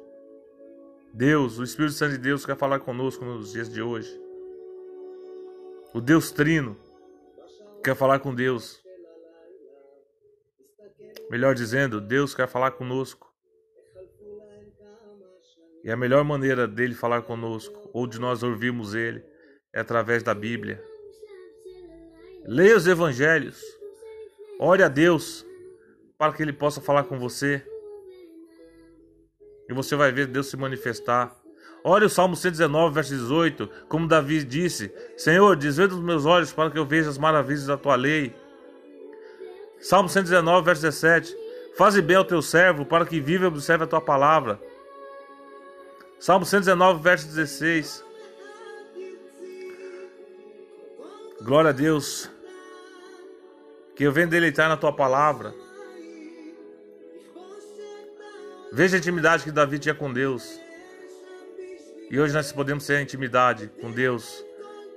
Deus, 1.13 1.59
o 1.59 1.65
Espírito 1.65 1.95
Santo 1.95 2.13
de 2.13 2.19
Deus 2.19 2.47
quer 2.47 2.57
falar 2.57 2.79
conosco 2.79 3.25
nos 3.25 3.51
dias 3.51 3.69
de 3.69 3.83
hoje. 3.83 4.17
O 5.93 6.01
Deus 6.01 6.31
Trino 6.31 6.77
quer 7.83 7.97
falar 7.97 8.21
com 8.21 8.33
Deus. 8.33 8.81
Melhor 11.29 11.53
dizendo, 11.53 12.01
Deus 12.01 12.33
quer 12.33 12.47
falar 12.47 12.71
conosco. 12.71 13.26
E 15.87 15.91
a 15.93 15.97
melhor 15.97 16.25
maneira 16.25 16.67
dele 16.67 16.97
falar 16.97 17.23
conosco, 17.23 17.89
ou 17.93 18.09
de 18.09 18.19
nós 18.19 18.43
ouvirmos 18.43 18.93
ele, 18.93 19.25
é 19.73 19.79
através 19.79 20.21
da 20.21 20.35
Bíblia. 20.35 20.83
Leia 22.45 22.77
os 22.77 22.89
evangelhos. 22.89 23.63
Ore 24.59 24.83
a 24.83 24.89
Deus 24.89 25.47
para 26.19 26.33
que 26.33 26.43
ele 26.43 26.53
possa 26.53 26.81
falar 26.81 27.05
com 27.05 27.21
você. 27.21 27.65
E 29.71 29.73
você 29.73 29.95
vai 29.95 30.11
ver 30.11 30.27
Deus 30.27 30.49
se 30.49 30.57
manifestar. 30.57 31.33
Ore 31.85 32.05
o 32.05 32.11
Salmo 32.11 32.35
119, 32.35 32.93
verso 32.93 33.15
18, 33.15 33.71
como 33.89 34.09
Davi 34.09 34.43
disse: 34.43 34.93
Senhor, 35.17 35.55
desvenda 35.55 35.95
os 35.95 36.01
meus 36.01 36.25
olhos 36.25 36.53
para 36.53 36.69
que 36.69 36.79
eu 36.81 36.85
veja 36.85 37.11
as 37.11 37.17
maravilhas 37.17 37.67
da 37.67 37.77
tua 37.77 37.95
lei. 37.95 38.35
Salmo 39.79 40.09
119, 40.09 40.65
verso 40.65 40.83
17: 40.83 41.33
Faze 41.77 42.03
bem 42.03 42.17
ao 42.17 42.25
teu 42.25 42.43
servo 42.43 42.85
para 42.85 43.07
que 43.07 43.21
viva 43.21 43.45
e 43.45 43.47
observe 43.47 43.85
a 43.85 43.87
tua 43.87 44.01
palavra. 44.01 44.61
Salmo 46.19 46.47
119, 46.47 47.03
verso 47.03 47.27
16. 47.27 48.05
Glória 51.43 51.71
a 51.71 51.73
Deus. 51.73 52.31
Que 53.95 54.05
eu 54.05 54.13
venha 54.13 54.27
deleitar 54.27 54.69
na 54.69 54.77
tua 54.77 54.93
palavra. 54.93 55.55
Veja 58.73 58.97
a 58.97 58.99
intimidade 58.99 59.45
que 59.45 59.51
Davi 59.51 59.79
tinha 59.79 59.95
com 59.95 60.13
Deus. 60.13 60.59
E 62.11 62.19
hoje 62.19 62.33
nós 62.33 62.51
podemos 62.53 62.87
ter 62.87 62.97
a 62.97 63.03
intimidade 63.03 63.71
com 63.81 63.91
Deus, 63.91 64.45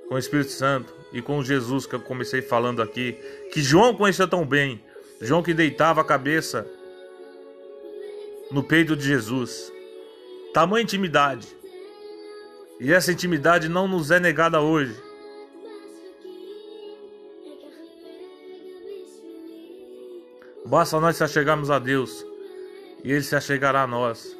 com 0.08 0.14
o 0.14 0.18
Espírito 0.18 0.52
Santo 0.52 0.94
e 1.12 1.20
com 1.20 1.42
Jesus 1.42 1.86
que 1.86 1.94
eu 1.94 2.00
comecei 2.00 2.40
falando 2.40 2.82
aqui, 2.82 3.12
que 3.52 3.60
João 3.60 3.94
conhecia 3.94 4.26
tão 4.26 4.46
bem. 4.46 4.82
João 5.20 5.42
que 5.42 5.52
deitava 5.52 6.00
a 6.00 6.04
cabeça 6.04 6.66
no 8.50 8.62
peito 8.62 8.96
de 8.96 9.04
Jesus. 9.04 9.72
Tamanha 10.52 10.82
intimidade. 10.82 11.46
E 12.80 12.92
essa 12.92 13.12
intimidade 13.12 13.68
não 13.68 13.86
nos 13.86 14.10
é 14.10 14.18
negada 14.18 14.60
hoje. 14.60 15.00
Basta 20.66 20.98
nós 20.98 21.16
se 21.16 21.22
achegarmos 21.22 21.70
a 21.70 21.78
Deus 21.78 22.24
e 23.04 23.12
Ele 23.12 23.22
se 23.22 23.36
achegará 23.36 23.82
a 23.82 23.86
nós. 23.86 24.36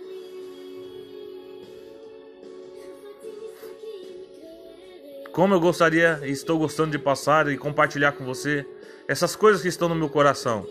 Como 5.33 5.55
eu 5.55 5.61
gostaria 5.61 6.21
e 6.25 6.31
estou 6.31 6.59
gostando 6.59 6.91
de 6.91 6.99
passar 6.99 7.49
e 7.49 7.57
compartilhar 7.57 8.13
com 8.13 8.25
você 8.25 8.67
essas 9.07 9.37
coisas 9.37 9.63
que 9.63 9.69
estão 9.69 9.89
no 9.89 9.95
meu 9.95 10.09
coração, 10.09 10.67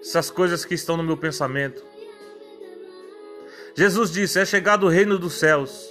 essas 0.00 0.30
coisas 0.30 0.64
que 0.64 0.74
estão 0.74 0.96
no 0.96 1.02
meu 1.02 1.16
pensamento 1.16 1.82
Jesus 3.78 4.10
disse: 4.10 4.40
É 4.40 4.44
chegado 4.44 4.86
o 4.86 4.88
reino 4.88 5.16
dos 5.16 5.34
céus. 5.34 5.88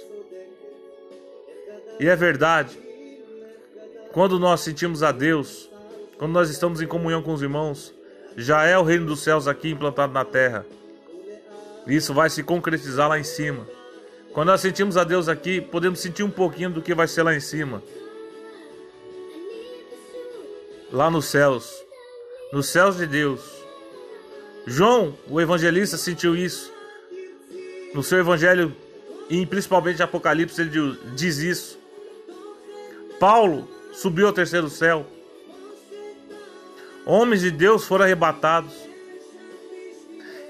E 1.98 2.06
é 2.06 2.14
verdade. 2.14 2.78
Quando 4.12 4.38
nós 4.38 4.60
sentimos 4.60 5.02
a 5.02 5.10
Deus, 5.10 5.70
quando 6.18 6.32
nós 6.32 6.50
estamos 6.50 6.82
em 6.82 6.86
comunhão 6.86 7.22
com 7.22 7.32
os 7.32 7.40
irmãos, 7.40 7.94
já 8.36 8.66
é 8.66 8.76
o 8.76 8.82
reino 8.82 9.06
dos 9.06 9.20
céus 9.20 9.48
aqui 9.48 9.70
implantado 9.70 10.12
na 10.12 10.22
terra. 10.22 10.66
Isso 11.86 12.12
vai 12.12 12.28
se 12.28 12.42
concretizar 12.42 13.08
lá 13.08 13.18
em 13.18 13.24
cima. 13.24 13.66
Quando 14.34 14.48
nós 14.48 14.60
sentimos 14.60 14.98
a 14.98 15.02
Deus 15.02 15.26
aqui, 15.26 15.58
podemos 15.58 15.98
sentir 15.98 16.22
um 16.22 16.30
pouquinho 16.30 16.68
do 16.68 16.82
que 16.82 16.94
vai 16.94 17.08
ser 17.08 17.22
lá 17.22 17.34
em 17.34 17.40
cima. 17.40 17.82
Lá 20.92 21.10
nos 21.10 21.24
céus. 21.24 21.72
Nos 22.52 22.68
céus 22.68 22.98
de 22.98 23.06
Deus. 23.06 23.40
João, 24.66 25.16
o 25.26 25.40
evangelista, 25.40 25.96
sentiu 25.96 26.36
isso. 26.36 26.76
No 27.94 28.02
seu 28.02 28.18
evangelho, 28.18 28.74
e 29.30 29.44
principalmente 29.46 30.00
em 30.00 30.02
Apocalipse, 30.02 30.60
ele 30.60 30.98
diz 31.14 31.38
isso. 31.38 31.78
Paulo 33.18 33.68
subiu 33.92 34.26
ao 34.26 34.32
terceiro 34.32 34.68
céu. 34.68 35.06
Homens 37.04 37.40
de 37.40 37.50
Deus 37.50 37.84
foram 37.84 38.04
arrebatados. 38.04 38.72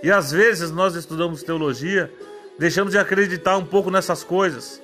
E 0.02 0.10
às 0.10 0.30
vezes 0.30 0.70
nós 0.70 0.94
estudamos 0.94 1.42
teologia, 1.42 2.12
deixamos 2.58 2.92
de 2.92 2.98
acreditar 2.98 3.56
um 3.56 3.64
pouco 3.64 3.90
nessas 3.90 4.22
coisas. 4.22 4.80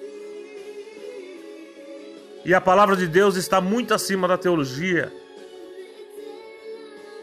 E 2.44 2.52
a 2.52 2.60
palavra 2.60 2.96
de 2.96 3.06
Deus 3.06 3.36
está 3.36 3.60
muito 3.60 3.94
acima 3.94 4.28
da 4.28 4.36
teologia. 4.36 5.12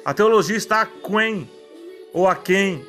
A 0.04 0.14
teologia 0.14 0.58
está 0.58 0.82
aquém 0.82 1.50
ou 2.12 2.28
a 2.28 2.36
quem 2.36 2.86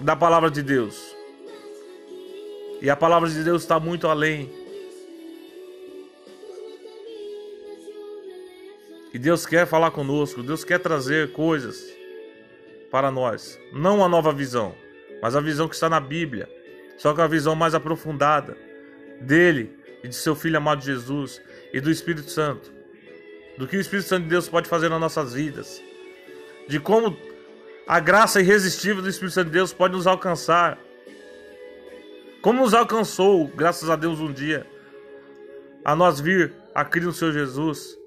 da 0.00 0.16
palavra 0.16 0.50
de 0.50 0.62
Deus. 0.62 1.14
E 2.80 2.90
a 2.90 2.96
palavra 2.96 3.28
de 3.28 3.42
Deus 3.42 3.62
está 3.62 3.78
muito 3.80 4.06
além. 4.06 4.50
E 9.12 9.18
Deus 9.18 9.46
quer 9.46 9.66
falar 9.66 9.90
conosco, 9.92 10.42
Deus 10.42 10.64
quer 10.64 10.80
trazer 10.80 11.32
coisas 11.32 11.84
para 12.90 13.10
nós. 13.10 13.58
Não 13.72 14.04
a 14.04 14.08
nova 14.08 14.32
visão, 14.32 14.74
mas 15.22 15.36
a 15.36 15.40
visão 15.40 15.68
que 15.68 15.74
está 15.74 15.88
na 15.88 16.00
Bíblia. 16.00 16.48
Só 16.98 17.14
que 17.14 17.20
a 17.20 17.26
visão 17.26 17.54
mais 17.54 17.74
aprofundada 17.74 18.56
dele 19.20 19.78
e 20.02 20.08
de 20.08 20.14
seu 20.14 20.34
Filho 20.34 20.58
amado 20.58 20.84
Jesus 20.84 21.40
e 21.72 21.80
do 21.80 21.90
Espírito 21.90 22.30
Santo. 22.30 22.72
Do 23.56 23.68
que 23.68 23.76
o 23.76 23.80
Espírito 23.80 24.08
Santo 24.08 24.24
de 24.24 24.30
Deus 24.30 24.48
pode 24.48 24.68
fazer 24.68 24.88
nas 24.88 25.00
nossas 25.00 25.32
vidas. 25.32 25.80
De 26.68 26.80
como 26.80 27.16
a 27.86 28.00
graça 28.00 28.40
irresistível 28.40 29.02
do 29.02 29.08
Espírito 29.08 29.34
Santo 29.34 29.46
de 29.46 29.52
Deus 29.52 29.72
pode 29.72 29.94
nos 29.94 30.06
alcançar. 30.06 30.78
Como 32.40 32.60
nos 32.60 32.72
alcançou, 32.72 33.46
graças 33.48 33.90
a 33.90 33.96
Deus, 33.96 34.20
um 34.20 34.32
dia, 34.32 34.66
a 35.84 35.94
nós 35.94 36.20
vir 36.20 36.52
a 36.74 36.84
crer 36.84 37.04
no 37.04 37.12
Senhor 37.12 37.32
Jesus. 37.32 37.98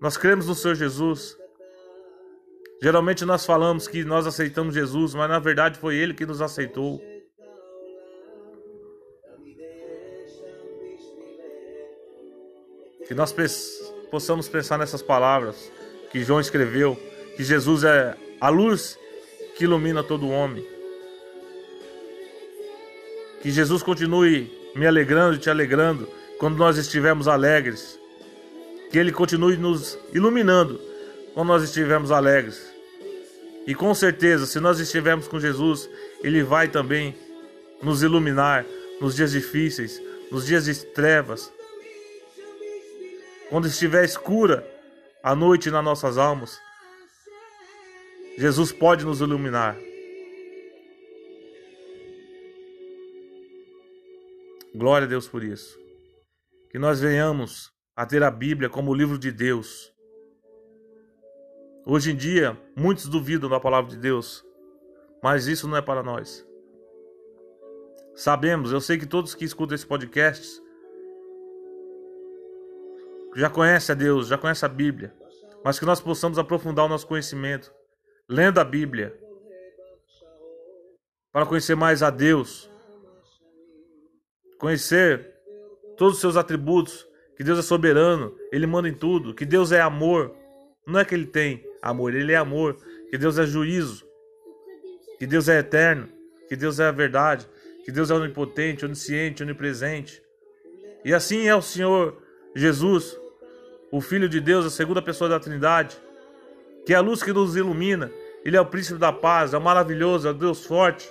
Nós 0.00 0.16
cremos 0.16 0.46
no 0.46 0.54
Senhor 0.54 0.74
Jesus. 0.74 1.36
Geralmente 2.82 3.24
nós 3.24 3.44
falamos 3.44 3.86
que 3.88 4.04
nós 4.04 4.26
aceitamos 4.26 4.74
Jesus, 4.74 5.14
mas 5.14 5.28
na 5.28 5.38
verdade 5.38 5.78
foi 5.78 5.96
Ele 5.96 6.14
que 6.14 6.26
nos 6.26 6.40
aceitou. 6.40 7.00
Que 13.06 13.14
nós 13.14 13.34
possamos 14.10 14.48
pensar 14.48 14.76
nessas 14.76 15.02
palavras 15.02 15.72
que 16.10 16.22
João 16.22 16.40
escreveu, 16.40 16.96
que 17.36 17.42
Jesus 17.42 17.82
é 17.84 18.16
a 18.40 18.48
luz 18.48 18.98
que 19.56 19.64
ilumina 19.64 20.02
todo 20.02 20.28
homem. 20.28 20.64
Que 23.42 23.50
Jesus 23.50 23.82
continue 23.82 24.52
me 24.74 24.86
alegrando 24.86 25.36
e 25.36 25.38
te 25.38 25.50
alegrando 25.50 26.08
quando 26.38 26.56
nós 26.56 26.76
estivermos 26.76 27.28
alegres. 27.28 27.98
Que 28.90 28.98
Ele 28.98 29.12
continue 29.12 29.56
nos 29.56 29.98
iluminando 30.12 30.80
quando 31.34 31.48
nós 31.48 31.62
estivermos 31.62 32.10
alegres. 32.10 32.72
E 33.66 33.74
com 33.74 33.92
certeza, 33.94 34.46
se 34.46 34.60
nós 34.60 34.80
estivermos 34.80 35.28
com 35.28 35.38
Jesus, 35.38 35.90
Ele 36.22 36.42
vai 36.42 36.68
também 36.68 37.14
nos 37.82 38.02
iluminar 38.02 38.64
nos 39.00 39.14
dias 39.14 39.32
difíceis, 39.32 40.00
nos 40.30 40.46
dias 40.46 40.64
de 40.64 40.74
trevas. 40.86 41.52
Quando 43.50 43.66
estiver 43.66 44.04
escura 44.04 44.66
a 45.22 45.34
noite 45.34 45.70
nas 45.70 45.84
nossas 45.84 46.18
almas, 46.18 46.60
Jesus 48.38 48.70
pode 48.70 49.04
nos 49.04 49.20
iluminar. 49.20 49.76
Glória 54.72 55.06
a 55.06 55.08
Deus 55.08 55.26
por 55.26 55.42
isso. 55.42 55.76
Que 56.70 56.78
nós 56.78 57.00
venhamos 57.00 57.72
a 57.96 58.06
ter 58.06 58.22
a 58.22 58.30
Bíblia 58.30 58.70
como 58.70 58.92
o 58.92 58.94
livro 58.94 59.18
de 59.18 59.32
Deus. 59.32 59.92
Hoje 61.84 62.12
em 62.12 62.16
dia, 62.16 62.56
muitos 62.76 63.08
duvidam 63.08 63.50
da 63.50 63.58
palavra 63.58 63.90
de 63.90 63.96
Deus, 63.96 64.46
mas 65.20 65.48
isso 65.48 65.66
não 65.66 65.76
é 65.76 65.82
para 65.82 66.00
nós. 66.00 66.46
Sabemos, 68.14 68.70
eu 68.70 68.80
sei 68.80 68.98
que 68.98 69.06
todos 69.06 69.34
que 69.34 69.44
escutam 69.44 69.74
esse 69.74 69.86
podcast 69.86 70.62
já 73.34 73.50
conhecem 73.50 73.92
a 73.94 73.96
Deus, 73.96 74.28
já 74.28 74.38
conhecem 74.38 74.64
a 74.64 74.72
Bíblia, 74.72 75.12
mas 75.64 75.76
que 75.76 75.84
nós 75.84 76.00
possamos 76.00 76.38
aprofundar 76.38 76.84
o 76.84 76.88
nosso 76.88 77.06
conhecimento, 77.08 77.76
lendo 78.28 78.58
a 78.58 78.64
Bíblia, 78.64 79.16
para 81.32 81.46
conhecer 81.46 81.74
mais 81.74 82.02
a 82.02 82.10
Deus, 82.10 82.70
conhecer 84.58 85.34
todos 85.96 86.14
os 86.14 86.20
seus 86.20 86.36
atributos, 86.36 87.06
que 87.36 87.44
Deus 87.44 87.58
é 87.58 87.62
soberano, 87.62 88.36
Ele 88.52 88.66
manda 88.66 88.88
em 88.88 88.94
tudo, 88.94 89.34
que 89.34 89.44
Deus 89.44 89.72
é 89.72 89.80
amor. 89.80 90.34
Não 90.86 90.98
é 90.98 91.04
que 91.04 91.14
Ele 91.14 91.26
tem 91.26 91.64
amor, 91.80 92.14
Ele 92.14 92.32
é 92.32 92.36
amor, 92.36 92.76
que 93.08 93.16
Deus 93.16 93.38
é 93.38 93.46
juízo, 93.46 94.04
que 95.18 95.26
Deus 95.26 95.48
é 95.48 95.58
eterno, 95.60 96.08
que 96.48 96.56
Deus 96.56 96.80
é 96.80 96.88
a 96.88 96.92
verdade, 96.92 97.48
que 97.84 97.92
Deus 97.92 98.10
é 98.10 98.14
onipotente, 98.14 98.84
onisciente, 98.84 99.42
onipresente. 99.42 100.20
E 101.04 101.14
assim 101.14 101.46
é 101.46 101.54
o 101.54 101.62
Senhor 101.62 102.20
Jesus, 102.54 103.16
o 103.92 104.00
Filho 104.00 104.28
de 104.28 104.40
Deus, 104.40 104.66
a 104.66 104.70
segunda 104.70 105.00
pessoa 105.00 105.30
da 105.30 105.40
Trindade, 105.40 105.96
que 106.84 106.92
é 106.92 106.96
a 106.96 107.00
luz 107.00 107.22
que 107.22 107.32
nos 107.32 107.54
ilumina. 107.54 108.10
Ele 108.44 108.56
é 108.56 108.60
o 108.60 108.66
príncipe 108.66 108.98
da 108.98 109.12
paz, 109.12 109.52
é 109.52 109.58
o 109.58 109.60
maravilhoso, 109.60 110.28
é 110.28 110.30
o 110.30 110.34
Deus 110.34 110.64
forte. 110.64 111.10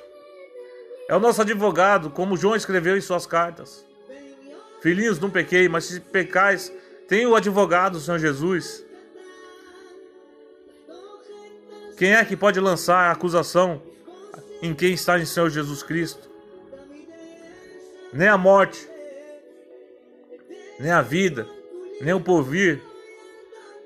É 1.07 1.15
o 1.15 1.19
nosso 1.19 1.41
advogado, 1.41 2.09
como 2.09 2.35
João 2.35 2.55
escreveu 2.55 2.97
em 2.97 3.01
suas 3.01 3.25
cartas. 3.25 3.85
Filhinhos, 4.81 5.19
não 5.19 5.29
pequei, 5.29 5.67
mas 5.69 5.85
se 5.85 5.99
pecais, 5.99 6.71
tem 7.07 7.25
o 7.25 7.35
advogado, 7.35 7.99
Senhor 7.99 8.19
Jesus. 8.19 8.85
Quem 11.97 12.13
é 12.13 12.23
que 12.23 12.37
pode 12.37 12.59
lançar 12.59 13.09
a 13.09 13.11
acusação 13.11 13.81
em 14.61 14.73
quem 14.73 14.93
está 14.93 15.17
em 15.17 15.25
Senhor 15.25 15.49
Jesus 15.49 15.81
Cristo? 15.81 16.29
Nem 18.13 18.27
a 18.27 18.37
morte, 18.37 18.87
nem 20.79 20.91
a 20.91 21.01
vida, 21.01 21.47
nem 22.01 22.13
o 22.13 22.21
porvir, 22.21 22.81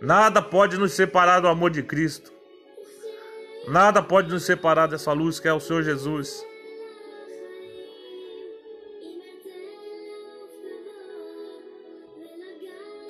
nada 0.02 0.42
pode 0.42 0.78
nos 0.78 0.94
separar 0.94 1.40
do 1.40 1.48
amor 1.48 1.70
de 1.70 1.84
Cristo. 1.84 2.32
Nada 3.68 4.02
pode 4.02 4.30
nos 4.30 4.44
separar 4.44 4.88
dessa 4.88 5.14
luz 5.14 5.40
que 5.40 5.48
é 5.48 5.54
o 5.54 5.60
Senhor 5.60 5.84
Jesus. 5.84 6.44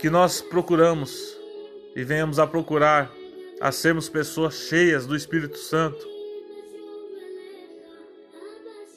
que 0.02 0.10
nós 0.10 0.42
procuramos 0.42 1.38
e 1.96 2.04
venhamos 2.04 2.40
a 2.40 2.48
procurar 2.48 3.14
a 3.60 3.72
sermos 3.72 4.10
pessoas 4.10 4.56
cheias 4.56 5.06
do 5.06 5.16
Espírito 5.16 5.60
Santo. 5.60 6.10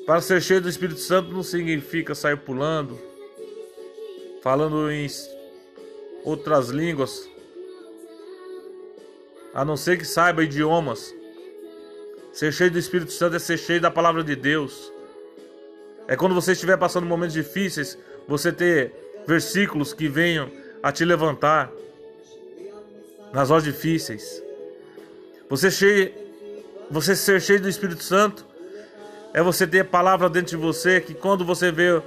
Para 0.07 0.23
ser 0.23 0.41
cheio 0.41 0.63
do 0.63 0.69
Espírito 0.69 1.01
Santo 1.01 1.31
não 1.31 1.43
significa 1.43 2.15
sair 2.15 2.39
pulando, 2.39 2.99
falando 4.43 4.91
em 4.91 5.07
outras 6.25 6.71
línguas, 6.71 7.29
a 9.53 9.63
não 9.63 9.77
ser 9.77 9.99
que 9.99 10.07
saiba 10.07 10.43
idiomas. 10.43 11.15
Ser 12.35 12.53
cheio 12.53 12.69
do 12.73 12.81
Espírito 12.81 13.13
Santo 13.13 13.37
é 13.37 13.39
ser 13.39 13.57
cheio 13.57 13.81
da 13.81 13.93
palavra 13.93 14.25
de 14.25 14.35
Deus. 14.35 14.93
É 16.09 16.17
quando 16.17 16.35
você 16.35 16.51
estiver 16.51 16.77
passando 16.77 17.07
momentos 17.07 17.33
difíceis, 17.33 17.97
você 18.27 18.51
ter 18.51 18.93
versículos 19.25 19.93
que 19.93 20.09
venham 20.09 20.51
a 20.83 20.91
te 20.91 21.05
levantar 21.05 21.71
nas 23.33 23.53
horas 23.53 23.63
difíceis. 23.63 24.43
Você, 25.49 25.71
cheio, 25.71 26.13
você 26.91 27.15
ser 27.15 27.41
cheio 27.41 27.61
do 27.61 27.69
Espírito 27.69 28.03
Santo 28.03 28.45
é 29.33 29.41
você 29.41 29.65
ter 29.65 29.81
a 29.81 29.85
palavra 29.85 30.29
dentro 30.29 30.51
de 30.51 30.57
você 30.57 31.01
que 31.01 31.15
quando 31.15 31.45
você 31.45 31.71
vê 31.71 32.03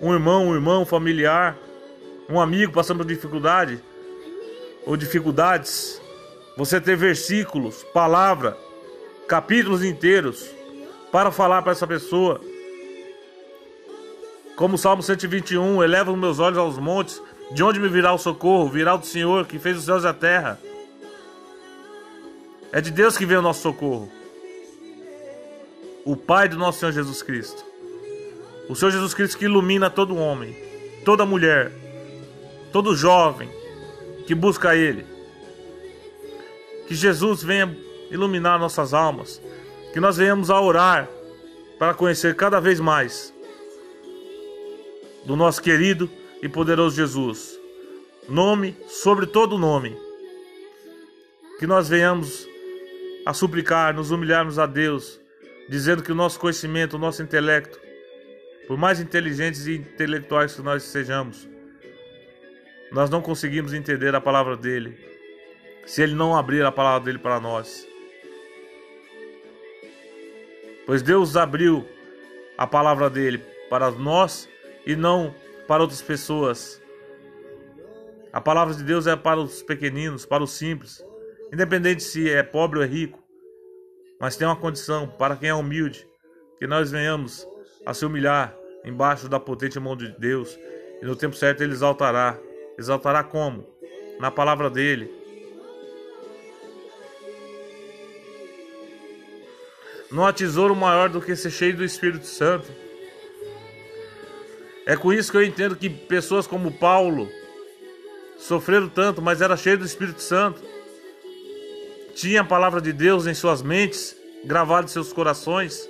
um 0.00 0.12
irmão, 0.12 0.48
um 0.48 0.54
irmão, 0.56 0.82
um 0.82 0.86
familiar, 0.86 1.56
um 2.28 2.40
amigo 2.40 2.72
passando 2.72 2.98
por 2.98 3.06
dificuldade 3.06 3.80
ou 4.84 4.96
dificuldades, 4.96 6.02
você 6.56 6.80
ter 6.80 6.96
versículos, 6.96 7.84
palavra, 7.94 8.56
capítulos 9.28 9.84
inteiros 9.84 10.50
para 11.12 11.30
falar 11.30 11.60
para 11.60 11.72
essa 11.72 11.86
pessoa. 11.86 12.40
Como 14.56 14.74
o 14.74 14.78
Salmo 14.78 15.02
121, 15.02 15.84
eleva 15.84 16.10
os 16.10 16.18
meus 16.18 16.38
olhos 16.38 16.58
aos 16.58 16.78
montes, 16.78 17.22
de 17.52 17.62
onde 17.62 17.78
me 17.78 17.88
virá 17.88 18.12
o 18.12 18.18
socorro? 18.18 18.68
Virá 18.68 18.96
do 18.96 19.06
Senhor 19.06 19.46
que 19.46 19.58
fez 19.58 19.76
os 19.76 19.84
céus 19.84 20.02
e 20.02 20.06
a 20.06 20.14
terra. 20.14 20.58
É 22.72 22.80
de 22.80 22.90
Deus 22.90 23.16
que 23.16 23.26
vem 23.26 23.36
o 23.36 23.42
nosso 23.42 23.60
socorro. 23.60 24.10
O 26.04 26.16
Pai 26.16 26.48
do 26.48 26.56
nosso 26.56 26.80
Senhor 26.80 26.92
Jesus 26.92 27.22
Cristo. 27.22 27.64
O 28.68 28.74
Senhor 28.74 28.90
Jesus 28.90 29.14
Cristo 29.14 29.38
que 29.38 29.44
ilumina 29.44 29.90
todo 29.90 30.16
homem, 30.16 30.56
toda 31.04 31.24
mulher, 31.24 31.70
todo 32.72 32.96
jovem 32.96 33.48
que 34.26 34.34
busca 34.34 34.74
Ele. 34.74 35.06
Que 36.86 36.94
Jesus 36.94 37.42
venha 37.42 37.87
iluminar 38.10 38.58
nossas 38.58 38.94
almas. 38.94 39.40
Que 39.92 40.00
nós 40.00 40.16
venhamos 40.16 40.50
a 40.50 40.60
orar 40.60 41.08
para 41.78 41.94
conhecer 41.94 42.34
cada 42.34 42.60
vez 42.60 42.80
mais 42.80 43.32
do 45.24 45.36
nosso 45.36 45.62
querido 45.62 46.10
e 46.42 46.48
poderoso 46.48 46.96
Jesus. 46.96 47.58
Nome 48.28 48.76
sobre 48.86 49.26
todo 49.26 49.58
nome. 49.58 49.96
Que 51.58 51.66
nós 51.66 51.88
venhamos 51.88 52.46
a 53.26 53.32
suplicar, 53.32 53.94
nos 53.94 54.10
humilharmos 54.10 54.58
a 54.58 54.66
Deus, 54.66 55.20
dizendo 55.68 56.02
que 56.02 56.12
o 56.12 56.14
nosso 56.14 56.38
conhecimento, 56.38 56.96
o 56.96 56.98
nosso 56.98 57.22
intelecto, 57.22 57.78
por 58.66 58.76
mais 58.76 59.00
inteligentes 59.00 59.66
e 59.66 59.76
intelectuais 59.76 60.54
que 60.54 60.62
nós 60.62 60.82
sejamos, 60.84 61.48
nós 62.92 63.10
não 63.10 63.20
conseguimos 63.20 63.74
entender 63.74 64.14
a 64.14 64.20
palavra 64.20 64.56
dele 64.56 64.96
se 65.84 66.02
ele 66.02 66.14
não 66.14 66.36
abrir 66.36 66.64
a 66.64 66.72
palavra 66.72 67.06
dele 67.06 67.18
para 67.18 67.40
nós. 67.40 67.86
Pois 70.88 71.02
Deus 71.02 71.36
abriu 71.36 71.86
a 72.56 72.66
palavra 72.66 73.10
dele 73.10 73.44
para 73.68 73.90
nós 73.90 74.48
e 74.86 74.96
não 74.96 75.34
para 75.66 75.82
outras 75.82 76.00
pessoas. 76.00 76.80
A 78.32 78.40
palavra 78.40 78.72
de 78.72 78.82
Deus 78.82 79.06
é 79.06 79.14
para 79.14 79.38
os 79.38 79.62
pequeninos, 79.62 80.24
para 80.24 80.42
os 80.42 80.52
simples, 80.52 81.04
independente 81.52 82.02
se 82.02 82.30
é 82.30 82.42
pobre 82.42 82.78
ou 82.78 82.84
é 82.86 82.88
rico. 82.88 83.22
Mas 84.18 84.34
tem 84.34 84.48
uma 84.48 84.56
condição 84.56 85.06
para 85.06 85.36
quem 85.36 85.50
é 85.50 85.54
humilde, 85.54 86.08
que 86.58 86.66
nós 86.66 86.90
venhamos 86.90 87.46
a 87.84 87.92
se 87.92 88.06
humilhar 88.06 88.56
embaixo 88.82 89.28
da 89.28 89.38
potente 89.38 89.78
mão 89.78 89.94
de 89.94 90.08
Deus, 90.18 90.58
e 91.02 91.04
no 91.04 91.14
tempo 91.14 91.36
certo 91.36 91.62
ele 91.62 91.74
exaltará. 91.74 92.38
Exaltará 92.78 93.22
como? 93.22 93.66
Na 94.18 94.30
palavra 94.30 94.70
dele. 94.70 95.17
Não 100.10 100.24
há 100.24 100.32
tesouro 100.32 100.74
maior 100.74 101.08
do 101.08 101.20
que 101.20 101.36
ser 101.36 101.50
cheio 101.50 101.76
do 101.76 101.84
Espírito 101.84 102.26
Santo. 102.26 102.70
É 104.86 104.96
com 104.96 105.12
isso 105.12 105.30
que 105.30 105.36
eu 105.36 105.44
entendo 105.44 105.76
que 105.76 105.90
pessoas 105.90 106.46
como 106.46 106.72
Paulo 106.72 107.28
sofreram 108.38 108.88
tanto, 108.88 109.20
mas 109.20 109.42
era 109.42 109.56
cheio 109.56 109.76
do 109.76 109.84
Espírito 109.84 110.22
Santo. 110.22 110.62
Tinha 112.14 112.40
a 112.40 112.44
palavra 112.44 112.80
de 112.80 112.92
Deus 112.92 113.26
em 113.26 113.34
suas 113.34 113.60
mentes, 113.60 114.16
gravada 114.44 114.86
em 114.86 114.88
seus 114.88 115.12
corações. 115.12 115.88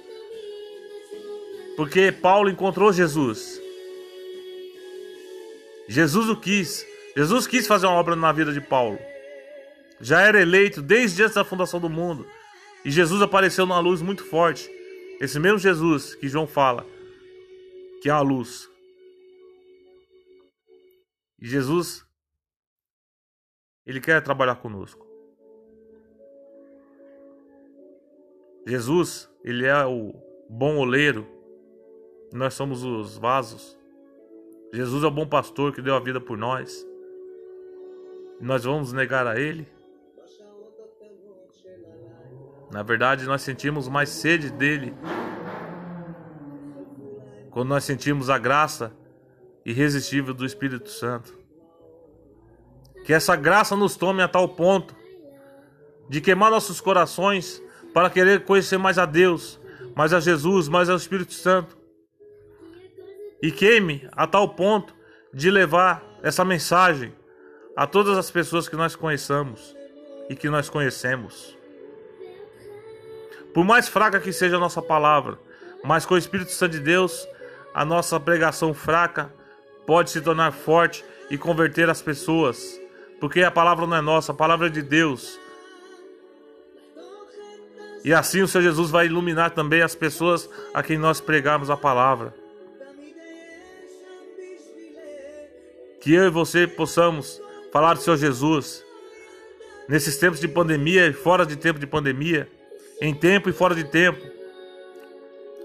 Porque 1.76 2.10
Paulo 2.10 2.50
encontrou 2.50 2.92
Jesus. 2.92 3.60
Jesus 5.86 6.28
o 6.28 6.36
quis. 6.36 6.84
Jesus 7.16 7.46
quis 7.46 7.66
fazer 7.66 7.86
uma 7.86 7.94
obra 7.94 8.16
na 8.16 8.32
vida 8.32 8.52
de 8.52 8.60
Paulo. 8.60 8.98
Já 10.00 10.20
era 10.22 10.40
eleito 10.40 10.82
desde 10.82 11.22
antes 11.22 11.36
da 11.36 11.44
fundação 11.44 11.80
do 11.80 11.88
mundo. 11.88 12.26
E 12.84 12.90
Jesus 12.90 13.22
apareceu 13.22 13.66
numa 13.66 13.80
luz 13.80 14.00
muito 14.00 14.24
forte. 14.24 14.70
Esse 15.20 15.38
mesmo 15.38 15.58
Jesus 15.58 16.14
que 16.14 16.28
João 16.28 16.46
fala, 16.46 16.86
que 18.00 18.08
é 18.08 18.12
a 18.12 18.20
luz. 18.20 18.70
E 21.40 21.46
Jesus, 21.46 22.06
Ele 23.86 24.00
quer 24.00 24.22
trabalhar 24.22 24.56
conosco. 24.56 25.06
Jesus, 28.66 29.30
Ele 29.42 29.66
é 29.66 29.84
o 29.84 30.12
bom 30.48 30.76
oleiro, 30.78 31.26
nós 32.32 32.54
somos 32.54 32.84
os 32.84 33.16
vasos. 33.16 33.78
Jesus 34.72 35.02
é 35.02 35.06
o 35.06 35.10
bom 35.10 35.26
pastor 35.26 35.72
que 35.72 35.80
deu 35.80 35.94
a 35.94 36.00
vida 36.00 36.20
por 36.20 36.36
nós. 36.36 36.86
Nós 38.40 38.64
vamos 38.64 38.92
negar 38.92 39.26
a 39.26 39.40
Ele? 39.40 39.66
Na 42.70 42.82
verdade, 42.82 43.24
nós 43.24 43.42
sentimos 43.42 43.88
mais 43.88 44.10
sede 44.10 44.50
dele 44.50 44.94
quando 47.50 47.70
nós 47.70 47.84
sentimos 47.84 48.28
a 48.30 48.38
graça 48.38 48.92
irresistível 49.64 50.32
do 50.32 50.46
Espírito 50.46 50.90
Santo. 50.90 51.36
Que 53.04 53.12
essa 53.12 53.34
graça 53.34 53.74
nos 53.74 53.96
tome 53.96 54.22
a 54.22 54.28
tal 54.28 54.48
ponto 54.48 54.94
de 56.08 56.20
queimar 56.20 56.50
nossos 56.50 56.80
corações 56.80 57.62
para 57.92 58.10
querer 58.10 58.44
conhecer 58.44 58.78
mais 58.78 58.98
a 58.98 59.06
Deus, 59.06 59.58
mais 59.96 60.12
a 60.12 60.20
Jesus, 60.20 60.68
mais 60.68 60.88
ao 60.88 60.96
Espírito 60.96 61.32
Santo. 61.32 61.76
E 63.42 63.50
queime 63.50 64.08
a 64.12 64.26
tal 64.26 64.50
ponto 64.50 64.94
de 65.34 65.50
levar 65.50 66.02
essa 66.22 66.44
mensagem 66.44 67.14
a 67.76 67.86
todas 67.86 68.16
as 68.16 68.30
pessoas 68.30 68.68
que 68.68 68.76
nós 68.76 68.94
conheçamos 68.94 69.76
e 70.28 70.36
que 70.36 70.48
nós 70.48 70.68
conhecemos. 70.68 71.57
Por 73.52 73.64
mais 73.64 73.88
fraca 73.88 74.20
que 74.20 74.32
seja 74.32 74.56
a 74.56 74.60
nossa 74.60 74.82
palavra, 74.82 75.38
mas 75.84 76.04
com 76.04 76.14
o 76.14 76.18
Espírito 76.18 76.52
Santo 76.52 76.72
de 76.72 76.80
Deus, 76.80 77.26
a 77.74 77.84
nossa 77.84 78.18
pregação 78.18 78.74
fraca 78.74 79.32
pode 79.86 80.10
se 80.10 80.20
tornar 80.20 80.52
forte 80.52 81.04
e 81.30 81.38
converter 81.38 81.88
as 81.88 82.02
pessoas, 82.02 82.78
porque 83.20 83.42
a 83.42 83.50
palavra 83.50 83.86
não 83.86 83.96
é 83.96 84.00
nossa, 84.00 84.32
a 84.32 84.34
palavra 84.34 84.66
é 84.66 84.70
de 84.70 84.82
Deus. 84.82 85.38
E 88.04 88.12
assim 88.12 88.42
o 88.42 88.48
Senhor 88.48 88.64
Jesus 88.64 88.90
vai 88.90 89.06
iluminar 89.06 89.50
também 89.50 89.82
as 89.82 89.94
pessoas 89.94 90.48
a 90.72 90.82
quem 90.82 90.96
nós 90.96 91.20
pregarmos 91.20 91.70
a 91.70 91.76
palavra. 91.76 92.34
Que 96.00 96.14
eu 96.14 96.26
e 96.26 96.30
você 96.30 96.66
possamos 96.66 97.40
falar 97.72 97.94
do 97.94 98.00
Senhor 98.00 98.16
Jesus 98.16 98.84
nesses 99.88 100.16
tempos 100.16 100.38
de 100.38 100.46
pandemia 100.46 101.06
e 101.06 101.12
fora 101.12 101.44
de 101.44 101.56
tempo 101.56 101.78
de 101.78 101.86
pandemia, 101.86 102.48
em 103.00 103.14
tempo 103.14 103.48
e 103.48 103.52
fora 103.52 103.74
de 103.74 103.84
tempo. 103.84 104.20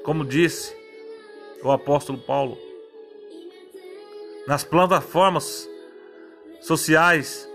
Como 0.03 0.25
disse 0.25 0.75
o 1.63 1.71
apóstolo 1.71 2.17
Paulo 2.17 2.57
nas 4.45 4.63
plataformas 4.63 5.69
sociais, 6.61 7.47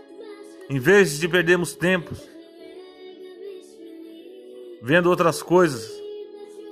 em 0.71 0.79
vez 0.79 1.19
de 1.19 1.29
perdermos 1.29 1.75
tempo 1.75 2.15
vendo 4.81 5.11
outras 5.11 5.43
coisas 5.43 5.91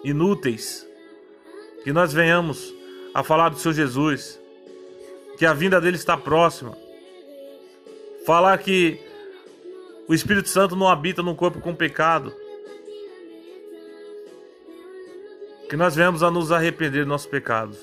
inúteis, 0.05 0.87
que 1.83 1.93
nós 1.93 2.13
venhamos 2.13 2.73
a 3.13 3.23
falar 3.23 3.49
do 3.49 3.59
Senhor 3.59 3.75
Jesus, 3.75 4.41
que 5.37 5.45
a 5.45 5.53
vinda 5.53 5.81
dele 5.81 5.97
está 5.97 6.17
próxima. 6.17 6.77
Falar 8.25 8.59
que 8.59 9.01
o 10.09 10.15
Espírito 10.15 10.49
Santo 10.49 10.77
não 10.77 10.89
habita 10.89 11.23
num 11.23 11.35
corpo 11.35 11.61
com 11.61 11.75
pecado. 11.75 12.35
Que 15.69 15.77
nós 15.77 15.95
venhamos 15.95 16.23
a 16.23 16.31
nos 16.31 16.53
arrepender 16.53 17.01
dos 17.01 17.09
nossos 17.09 17.27
pecados. 17.27 17.79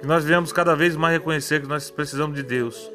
Que 0.00 0.06
nós 0.06 0.24
venhamos 0.24 0.52
cada 0.52 0.74
vez 0.74 0.96
mais 0.96 1.14
reconhecer 1.14 1.60
que 1.60 1.68
nós 1.68 1.90
precisamos 1.90 2.36
de 2.36 2.42
Deus. 2.42 2.90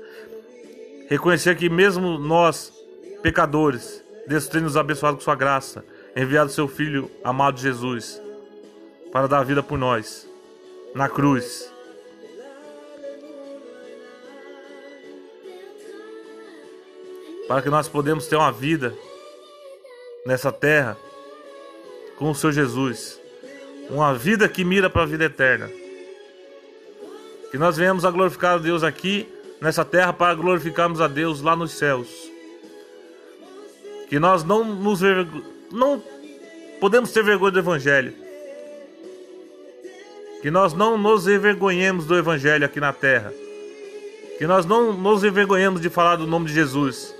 Reconhecer 1.09 1.55
que 1.55 1.69
mesmo 1.69 2.17
nós, 2.17 2.73
pecadores, 3.21 4.03
Deus 4.27 4.47
tem 4.47 4.61
nos 4.61 4.77
abençoado 4.77 5.17
com 5.17 5.23
sua 5.23 5.35
graça, 5.35 5.83
enviado 6.15 6.51
seu 6.51 6.67
Filho 6.67 7.09
amado 7.23 7.59
Jesus 7.59 8.21
para 9.11 9.27
dar 9.27 9.43
vida 9.43 9.61
por 9.61 9.77
nós 9.77 10.27
na 10.95 11.09
cruz. 11.09 11.71
Para 17.47 17.61
que 17.61 17.69
nós 17.69 17.87
podemos 17.87 18.25
ter 18.25 18.35
uma 18.35 18.51
vida 18.51 18.95
nessa 20.25 20.51
terra 20.51 20.97
com 22.17 22.31
o 22.31 22.35
Senhor 22.35 22.53
Jesus. 22.53 23.22
Uma 23.89 24.13
vida 24.13 24.47
que 24.47 24.63
mira 24.63 24.89
para 24.89 25.03
a 25.03 25.05
vida 25.05 25.25
eterna. 25.25 25.69
Que 27.51 27.57
nós 27.57 27.77
venhamos 27.77 28.05
a 28.05 28.11
glorificar 28.11 28.55
a 28.55 28.57
Deus 28.57 28.83
aqui 28.83 29.27
nessa 29.61 29.85
terra 29.85 30.11
para 30.11 30.33
glorificarmos 30.33 30.99
a 30.99 31.07
Deus 31.07 31.41
lá 31.41 31.55
nos 31.55 31.71
céus. 31.71 32.07
Que 34.09 34.19
nós 34.19 34.43
não 34.43 34.63
nos 34.63 35.01
não 35.71 36.01
podemos 36.79 37.11
ter 37.11 37.23
vergonha 37.23 37.51
do 37.51 37.59
evangelho. 37.59 38.13
Que 40.41 40.51
nós 40.51 40.73
não 40.73 40.97
nos 40.97 41.27
envergonhemos 41.27 42.05
do 42.05 42.17
evangelho 42.17 42.65
aqui 42.65 42.79
na 42.79 42.91
terra. 42.91 43.33
Que 44.37 44.45
nós 44.45 44.65
não 44.65 44.91
nos 44.91 45.23
envergonhemos 45.23 45.79
de 45.79 45.89
falar 45.89 46.17
do 46.17 46.27
nome 46.27 46.47
de 46.47 46.53
Jesus. 46.53 47.15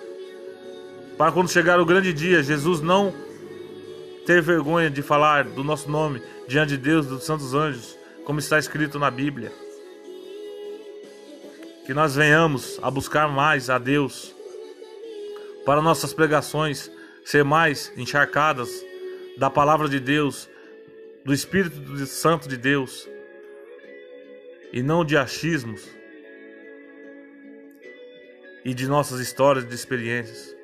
Para 1.18 1.32
quando 1.32 1.50
chegar 1.50 1.80
o 1.80 1.86
grande 1.86 2.12
dia, 2.12 2.44
Jesus 2.44 2.82
não 2.82 3.14
ter 4.26 4.42
vergonha 4.42 4.90
de 4.90 5.02
falar 5.02 5.44
do 5.44 5.64
nosso 5.64 5.90
nome 5.90 6.22
diante 6.48 6.70
de 6.70 6.78
Deus, 6.78 7.06
dos 7.06 7.24
santos 7.24 7.54
anjos, 7.54 7.98
como 8.26 8.40
está 8.40 8.58
escrito 8.58 8.98
na 8.98 9.12
Bíblia. 9.12 9.52
Que 11.86 11.94
nós 11.94 12.16
venhamos 12.16 12.80
a 12.82 12.90
buscar 12.90 13.28
mais 13.28 13.70
a 13.70 13.78
Deus, 13.78 14.34
para 15.66 15.82
nossas 15.82 16.14
pregações 16.14 16.90
ser 17.26 17.44
mais 17.44 17.92
encharcadas 17.98 18.70
da 19.38 19.50
palavra 19.50 19.88
de 19.88 20.00
Deus, 20.00 20.50
do 21.26 21.34
Espírito 21.34 22.06
Santo 22.06 22.48
de 22.48 22.58
Deus, 22.58 23.08
e 24.72 24.82
não 24.82 25.06
de 25.06 25.16
achismos 25.18 25.88
e 28.66 28.74
de 28.74 28.88
nossas 28.88 29.20
histórias 29.20 29.68
de 29.68 29.76
experiências. 29.76 30.63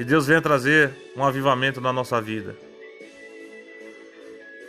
Que 0.00 0.04
Deus 0.04 0.26
venha 0.26 0.40
trazer 0.40 0.90
um 1.14 1.22
avivamento 1.22 1.78
na 1.78 1.92
nossa 1.92 2.22
vida. 2.22 2.56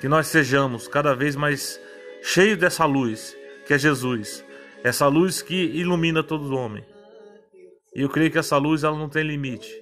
Que 0.01 0.09
nós 0.09 0.27
sejamos 0.27 0.89
cada 0.89 1.15
vez 1.15 1.37
mais 1.37 1.79
cheios 2.21 2.57
dessa 2.57 2.83
luz, 2.83 3.33
que 3.65 3.73
é 3.73 3.77
Jesus. 3.77 4.43
Essa 4.83 5.07
luz 5.07 5.41
que 5.41 5.55
ilumina 5.55 6.21
todo 6.21 6.53
homem. 6.53 6.83
E 7.95 8.01
eu 8.01 8.09
creio 8.09 8.29
que 8.29 8.39
essa 8.39 8.57
luz 8.57 8.83
ela 8.83 8.97
não 8.97 9.07
tem 9.07 9.23
limite. 9.23 9.73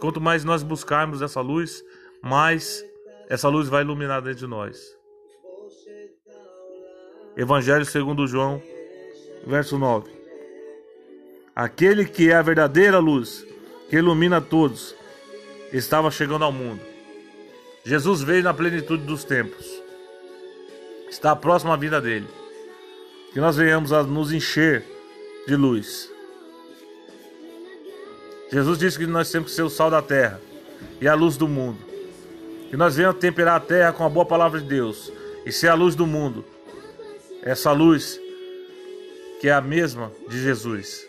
Quanto 0.00 0.22
mais 0.22 0.42
nós 0.42 0.62
buscarmos 0.62 1.20
essa 1.20 1.42
luz, 1.42 1.84
mais 2.22 2.82
essa 3.28 3.50
luz 3.50 3.68
vai 3.68 3.82
iluminar 3.82 4.22
dentro 4.22 4.38
de 4.38 4.46
nós. 4.46 4.80
Evangelho 7.36 7.84
segundo 7.84 8.26
João, 8.26 8.62
verso 9.46 9.78
9. 9.78 10.10
Aquele 11.54 12.06
que 12.06 12.30
é 12.30 12.36
a 12.36 12.40
verdadeira 12.40 12.98
luz, 12.98 13.46
que 13.88 13.96
ilumina 13.96 14.40
todos, 14.40 14.94
estava 15.72 16.10
chegando 16.10 16.44
ao 16.44 16.52
mundo. 16.52 16.80
Jesus 17.84 18.22
veio 18.22 18.42
na 18.42 18.52
plenitude 18.52 19.04
dos 19.04 19.24
tempos. 19.24 19.66
Está 21.08 21.34
próximo 21.34 21.72
à 21.72 21.76
vida 21.76 22.00
dele. 22.00 22.28
Que 23.32 23.40
nós 23.40 23.56
venhamos 23.56 23.92
a 23.92 24.02
nos 24.02 24.32
encher 24.32 24.84
de 25.46 25.56
luz. 25.56 26.10
Jesus 28.50 28.78
disse 28.78 28.98
que 28.98 29.06
nós 29.06 29.30
temos 29.30 29.50
que 29.50 29.56
ser 29.56 29.62
o 29.62 29.70
sal 29.70 29.90
da 29.90 30.02
terra 30.02 30.40
e 31.00 31.08
a 31.08 31.14
luz 31.14 31.36
do 31.36 31.48
mundo. 31.48 31.78
Que 32.68 32.76
nós 32.76 32.96
venhamos 32.96 33.18
temperar 33.18 33.56
a 33.56 33.60
terra 33.60 33.92
com 33.92 34.04
a 34.04 34.08
boa 34.08 34.26
palavra 34.26 34.60
de 34.60 34.66
Deus 34.66 35.10
e 35.46 35.52
ser 35.52 35.68
a 35.68 35.74
luz 35.74 35.94
do 35.94 36.06
mundo. 36.06 36.44
Essa 37.42 37.72
luz 37.72 38.20
que 39.40 39.48
é 39.48 39.52
a 39.52 39.60
mesma 39.60 40.12
de 40.28 40.42
Jesus. 40.42 41.08